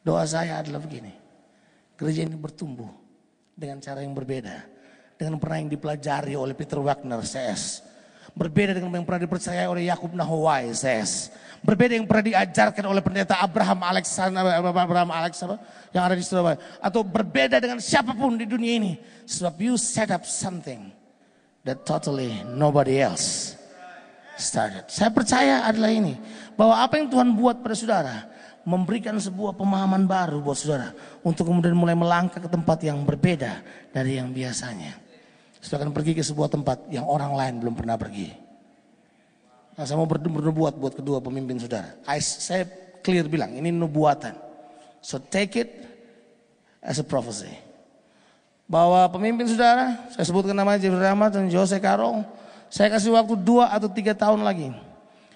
Doa 0.05 0.25
saya 0.25 0.65
adalah 0.65 0.81
begini. 0.81 1.24
Gereja 1.95 2.27
ini 2.27 2.35
bertumbuh 2.35 2.91
dengan 3.55 3.79
cara 3.79 4.03
yang 4.03 4.15
berbeda. 4.15 4.67
Dengan 5.15 5.39
pernah 5.39 5.63
yang 5.63 5.71
dipelajari 5.71 6.35
oleh 6.35 6.55
Peter 6.59 6.83
Wagner 6.83 7.23
CS. 7.23 7.87
Berbeda 8.35 8.75
dengan 8.75 8.91
yang 8.99 9.07
pernah 9.07 9.23
dipercayai 9.23 9.71
oleh 9.71 9.87
Yakub 9.87 10.11
Nahowai 10.11 10.75
CS. 10.75 11.31
Berbeda 11.63 11.95
yang 11.95 12.05
pernah 12.05 12.35
diajarkan 12.35 12.83
oleh 12.83 12.99
pendeta 12.99 13.39
Abraham 13.39 13.87
Alexander 13.87 14.43
Abraham 14.59 15.11
Alexander 15.15 15.57
yang 15.95 16.03
ada 16.03 16.19
di 16.19 16.25
Surabaya. 16.27 16.59
Atau 16.83 17.07
berbeda 17.07 17.63
dengan 17.63 17.79
siapa 17.79 18.11
pun 18.11 18.35
di 18.35 18.43
dunia 18.43 18.75
ini. 18.75 18.93
Sebab 19.23 19.55
you 19.63 19.79
set 19.79 20.11
up 20.11 20.27
something 20.27 20.91
that 21.63 21.87
totally 21.87 22.43
nobody 22.43 22.99
else 22.99 23.55
started. 24.35 24.91
Saya 24.91 25.15
percaya 25.15 25.63
adalah 25.71 25.95
ini. 25.95 26.19
Bahwa 26.59 26.75
apa 26.83 26.99
yang 26.99 27.07
Tuhan 27.07 27.31
buat 27.39 27.63
pada 27.63 27.79
saudara. 27.79 28.34
Memberikan 28.65 29.21
sebuah 29.21 29.53
pemahaman 29.55 30.09
baru 30.09 30.41
buat 30.41 30.57
saudara. 30.57 30.97
Untuk 31.21 31.49
kemudian 31.49 31.77
mulai 31.77 31.93
melangkah 31.93 32.41
ke 32.41 32.49
tempat 32.49 32.81
yang 32.81 33.05
berbeda 33.05 33.61
dari 33.93 34.17
yang 34.17 34.33
biasanya. 34.33 34.97
Saudara 35.61 35.89
akan 35.89 35.93
pergi 35.93 36.13
ke 36.17 36.25
sebuah 36.25 36.49
tempat 36.49 36.89
yang 36.89 37.05
orang 37.05 37.33
lain 37.37 37.55
belum 37.61 37.75
pernah 37.77 37.97
pergi. 38.01 38.33
Nah, 39.75 39.85
saya 39.85 39.97
mau 40.01 40.09
bernubuat 40.09 40.77
buat 40.81 40.97
kedua 40.97 41.21
pemimpin 41.21 41.61
saudara. 41.61 41.93
saya 42.21 42.65
clear 43.05 43.29
bilang, 43.29 43.53
ini 43.53 43.69
nubuatan. 43.69 44.33
So 45.05 45.21
take 45.21 45.61
it 45.61 45.71
as 46.81 46.97
a 46.97 47.05
prophecy 47.05 47.65
bahwa 48.65 49.05
pemimpin 49.13 49.45
saudara, 49.49 50.09
saya 50.13 50.25
sebutkan 50.25 50.57
nama 50.57 50.81
Jeffrey 50.81 51.01
Rahmat 51.01 51.37
dan 51.37 51.47
Jose 51.53 51.77
Carol, 51.81 52.25
saya 52.73 52.89
kasih 52.97 53.13
waktu 53.13 53.37
dua 53.37 53.71
atau 53.71 53.89
tiga 53.93 54.17
tahun 54.17 54.41
lagi. 54.43 54.73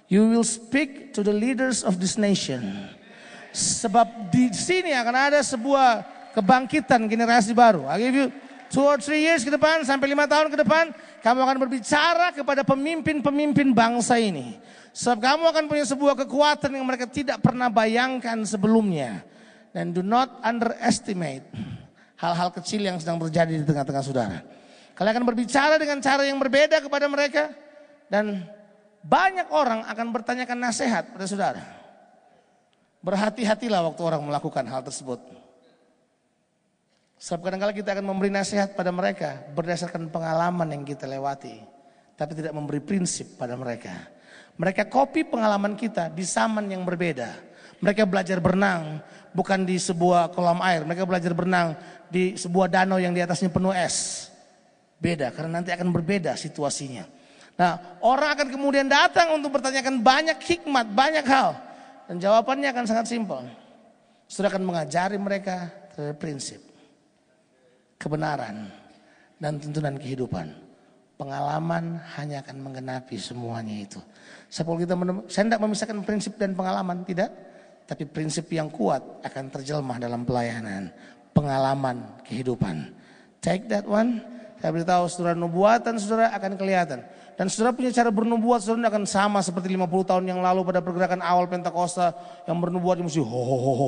You 0.08 0.24
will 0.32 0.46
speak 0.46 1.12
to 1.12 1.20
the 1.20 1.34
leaders 1.36 1.84
of 1.84 2.00
this 2.00 2.16
nation. 2.16 2.88
Sebab 3.52 4.28
di 4.28 4.52
sini 4.52 4.92
akan 4.92 5.14
ada 5.32 5.40
sebuah 5.40 6.04
kebangkitan 6.36 7.08
generasi 7.08 7.56
baru. 7.56 7.88
I 7.88 7.96
give 7.98 8.16
you 8.16 8.26
two 8.68 8.84
or 8.84 9.00
three 9.00 9.24
years 9.24 9.42
ke 9.42 9.50
depan, 9.50 9.82
sampai 9.82 10.06
lima 10.12 10.28
tahun 10.28 10.52
ke 10.52 10.60
depan, 10.60 10.92
kamu 11.24 11.38
akan 11.42 11.56
berbicara 11.66 12.30
kepada 12.36 12.62
pemimpin-pemimpin 12.62 13.72
bangsa 13.72 14.20
ini. 14.20 14.60
Sebab 14.92 15.18
kamu 15.22 15.44
akan 15.48 15.64
punya 15.70 15.84
sebuah 15.88 16.14
kekuatan 16.26 16.74
yang 16.74 16.84
mereka 16.84 17.08
tidak 17.08 17.40
pernah 17.40 17.70
bayangkan 17.72 18.38
sebelumnya. 18.44 19.24
Dan 19.72 19.92
do 19.94 20.02
not 20.02 20.40
underestimate 20.42 21.44
hal-hal 22.18 22.50
kecil 22.50 22.82
yang 22.82 22.98
sedang 22.98 23.20
terjadi 23.22 23.62
di 23.62 23.64
tengah-tengah 23.64 24.02
saudara. 24.02 24.38
Kalian 24.98 25.14
akan 25.14 25.26
berbicara 25.30 25.78
dengan 25.78 26.02
cara 26.02 26.26
yang 26.26 26.42
berbeda 26.42 26.82
kepada 26.82 27.06
mereka 27.06 27.54
dan 28.10 28.42
banyak 29.06 29.46
orang 29.54 29.86
akan 29.86 30.06
bertanyakan 30.10 30.58
nasihat 30.58 31.14
pada 31.14 31.26
saudara. 31.30 31.77
Berhati-hatilah 32.98 33.84
waktu 33.86 34.02
orang 34.02 34.22
melakukan 34.26 34.66
hal 34.66 34.82
tersebut. 34.82 35.22
Sebab 37.18 37.42
kadang-kadang 37.42 37.76
kita 37.78 37.90
akan 37.98 38.06
memberi 38.06 38.30
nasihat 38.30 38.78
pada 38.78 38.94
mereka 38.94 39.42
berdasarkan 39.54 40.06
pengalaman 40.06 40.70
yang 40.70 40.82
kita 40.86 41.06
lewati. 41.06 41.58
Tapi 42.14 42.32
tidak 42.34 42.54
memberi 42.54 42.82
prinsip 42.82 43.38
pada 43.38 43.54
mereka. 43.58 43.94
Mereka 44.58 44.90
kopi 44.90 45.22
pengalaman 45.22 45.78
kita 45.78 46.10
di 46.10 46.26
zaman 46.26 46.66
yang 46.66 46.82
berbeda. 46.82 47.30
Mereka 47.78 48.06
belajar 48.10 48.42
berenang 48.42 48.98
bukan 49.30 49.62
di 49.62 49.78
sebuah 49.78 50.34
kolam 50.34 50.58
air. 50.62 50.82
Mereka 50.82 51.06
belajar 51.06 51.30
berenang 51.30 51.78
di 52.10 52.34
sebuah 52.34 52.66
danau 52.66 52.98
yang 52.98 53.14
di 53.14 53.22
atasnya 53.22 53.50
penuh 53.50 53.70
es. 53.70 54.30
Beda 54.98 55.30
karena 55.30 55.62
nanti 55.62 55.70
akan 55.70 55.94
berbeda 55.94 56.34
situasinya. 56.34 57.06
Nah 57.54 58.02
orang 58.02 58.34
akan 58.34 58.48
kemudian 58.50 58.90
datang 58.90 59.34
untuk 59.34 59.58
bertanyakan 59.58 60.02
banyak 60.02 60.38
hikmat, 60.42 60.90
banyak 60.90 61.22
hal. 61.22 61.67
Dan 62.08 62.16
jawabannya 62.16 62.72
akan 62.72 62.84
sangat 62.88 63.06
simpel. 63.12 63.44
Sudah 64.24 64.48
akan 64.48 64.64
mengajari 64.64 65.20
mereka 65.20 65.68
terhadap 65.92 66.16
prinsip. 66.16 66.60
Kebenaran 68.00 68.72
dan 69.36 69.60
tuntunan 69.60 70.00
kehidupan. 70.00 70.48
Pengalaman 71.18 71.98
hanya 72.16 72.40
akan 72.40 72.56
menggenapi 72.62 73.18
semuanya 73.18 73.84
itu. 73.84 74.00
Saya 74.48 74.64
kita 74.64 74.94
saya 75.28 75.44
tidak 75.50 75.60
memisahkan 75.60 75.98
prinsip 76.06 76.38
dan 76.38 76.54
pengalaman, 76.54 77.02
tidak. 77.04 77.28
Tapi 77.88 78.04
prinsip 78.04 78.48
yang 78.52 78.68
kuat 78.68 79.00
akan 79.24 79.48
terjelmah 79.48 79.96
dalam 79.98 80.22
pelayanan 80.22 80.92
pengalaman 81.38 82.02
kehidupan. 82.26 82.90
Take 83.38 83.70
that 83.70 83.86
one. 83.86 84.18
Saya 84.58 84.74
beritahu 84.74 85.06
saudara 85.06 85.38
nubuatan 85.38 85.94
saudara 86.02 86.34
akan 86.34 86.58
kelihatan. 86.58 87.06
Dan 87.38 87.46
saudara 87.46 87.70
punya 87.70 87.94
cara 87.94 88.10
bernubuat 88.10 88.58
saudara 88.58 88.90
akan 88.90 89.06
sama 89.06 89.38
seperti 89.46 89.70
50 89.70 90.10
tahun 90.10 90.24
yang 90.26 90.42
lalu 90.42 90.66
pada 90.66 90.82
pergerakan 90.82 91.22
awal 91.22 91.46
Pentakosta 91.46 92.10
yang 92.50 92.58
bernubuat 92.58 92.98
mesti 92.98 93.22
ho 93.22 93.30
ho 93.30 93.56
ho 93.62 93.72
ho 93.78 93.86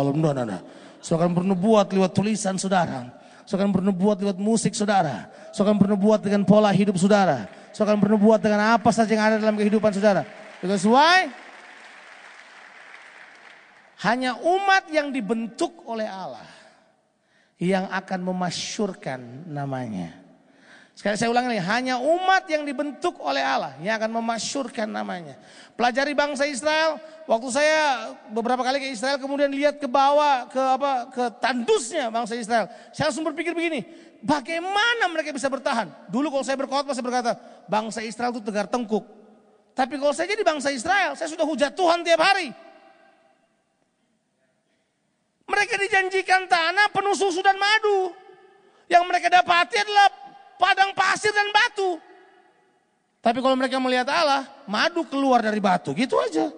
ho 0.00 0.08
nah, 0.08 0.64
Saudara 1.04 1.28
akan 1.28 1.36
bernubuat 1.36 1.92
lewat 1.92 2.16
tulisan 2.16 2.56
saudara. 2.56 3.12
Saudara 3.44 3.68
akan 3.68 3.72
bernubuat 3.76 4.16
lewat 4.24 4.40
musik 4.40 4.72
saudara. 4.72 5.28
Saudara 5.52 5.76
akan 5.76 5.80
bernubuat 5.84 6.24
dengan 6.24 6.48
pola 6.48 6.72
hidup 6.72 6.96
saudara. 6.96 7.44
Saudara 7.76 7.92
akan 7.92 8.00
bernubuat 8.08 8.40
dengan 8.40 8.80
apa 8.80 8.88
saja 8.88 9.12
yang 9.12 9.20
ada 9.20 9.36
dalam 9.36 9.60
kehidupan 9.60 9.92
saudara. 9.92 10.24
Because 10.64 10.88
why? 10.88 11.28
Hanya 14.00 14.32
umat 14.40 14.88
yang 14.88 15.12
dibentuk 15.12 15.84
oleh 15.84 16.08
Allah 16.08 16.48
yang 17.60 17.84
akan 17.92 18.32
memasyurkan 18.32 19.44
namanya. 19.44 20.27
Sekali 20.98 21.14
saya 21.14 21.30
ulang 21.30 21.46
lagi, 21.46 21.62
hanya 21.62 22.02
umat 22.02 22.42
yang 22.50 22.66
dibentuk 22.66 23.22
oleh 23.22 23.38
Allah 23.38 23.70
yang 23.78 24.02
akan 24.02 24.18
memasyurkan 24.18 24.90
namanya. 24.90 25.38
Pelajari 25.78 26.10
bangsa 26.10 26.42
Israel, 26.42 26.98
waktu 27.22 27.54
saya 27.54 28.10
beberapa 28.34 28.66
kali 28.66 28.82
ke 28.82 28.90
Israel 28.90 29.14
kemudian 29.22 29.46
lihat 29.46 29.78
ke 29.78 29.86
bawah 29.86 30.50
ke 30.50 30.58
apa 30.58 31.06
ke 31.06 31.24
tandusnya 31.38 32.10
bangsa 32.10 32.34
Israel. 32.34 32.66
Saya 32.90 33.14
langsung 33.14 33.22
berpikir 33.22 33.54
begini, 33.54 33.86
bagaimana 34.26 35.06
mereka 35.06 35.30
bisa 35.30 35.46
bertahan? 35.46 35.86
Dulu 36.10 36.34
kalau 36.34 36.42
saya 36.42 36.58
berkhotbah 36.58 36.98
saya 36.98 37.06
berkata, 37.06 37.38
bangsa 37.70 38.02
Israel 38.02 38.34
itu 38.34 38.42
tegar 38.42 38.66
tengkuk. 38.66 39.06
Tapi 39.78 40.02
kalau 40.02 40.10
saya 40.10 40.34
jadi 40.34 40.42
bangsa 40.42 40.74
Israel, 40.74 41.14
saya 41.14 41.30
sudah 41.30 41.46
hujat 41.46 41.78
Tuhan 41.78 42.02
tiap 42.02 42.26
hari. 42.26 42.50
Mereka 45.46 45.78
dijanjikan 45.78 46.50
tanah 46.50 46.90
penuh 46.90 47.14
susu 47.14 47.38
dan 47.38 47.54
madu. 47.54 48.10
Yang 48.90 49.04
mereka 49.06 49.30
dapati 49.30 49.78
adalah 49.78 50.27
padang 50.58 50.92
pasir 50.92 51.32
dan 51.32 51.48
batu. 51.54 51.96
Tapi 53.18 53.38
kalau 53.42 53.56
mereka 53.58 53.78
melihat 53.82 54.06
Allah, 54.10 54.46
madu 54.66 55.02
keluar 55.06 55.42
dari 55.42 55.58
batu, 55.58 55.90
gitu 55.94 56.18
aja. 56.18 56.50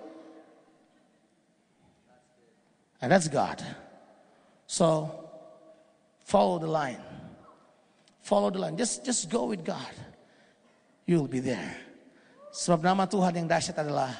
And 3.01 3.09
that's 3.09 3.33
God. 3.33 3.65
So, 4.69 5.09
follow 6.25 6.61
the 6.61 6.69
line. 6.69 7.01
Follow 8.21 8.53
the 8.53 8.61
line. 8.61 8.77
Just 8.77 9.03
just 9.03 9.33
go 9.33 9.49
with 9.49 9.65
God. 9.65 9.93
You'll 11.09 11.31
be 11.31 11.41
there. 11.41 11.75
Sebab 12.53 12.85
nama 12.85 13.09
Tuhan 13.09 13.33
yang 13.41 13.49
dahsyat 13.49 13.81
adalah 13.81 14.13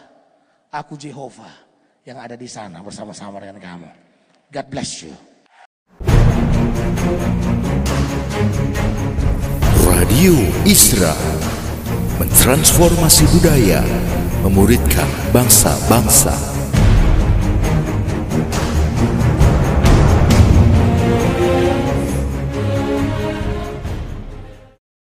Aku 0.73 0.97
Jehovah 0.97 1.53
yang 2.09 2.19
ada 2.19 2.35
di 2.39 2.49
sana 2.49 2.81
bersama-sama 2.81 3.39
dengan 3.39 3.61
kamu. 3.61 3.91
God 4.51 4.67
bless 4.73 5.05
you. 5.05 5.15
Radio 10.11 10.35
Isra 10.67 11.15
mentransformasi 12.19 13.31
budaya, 13.31 13.79
memuridkan 14.43 15.07
bangsa-bangsa. 15.31 16.35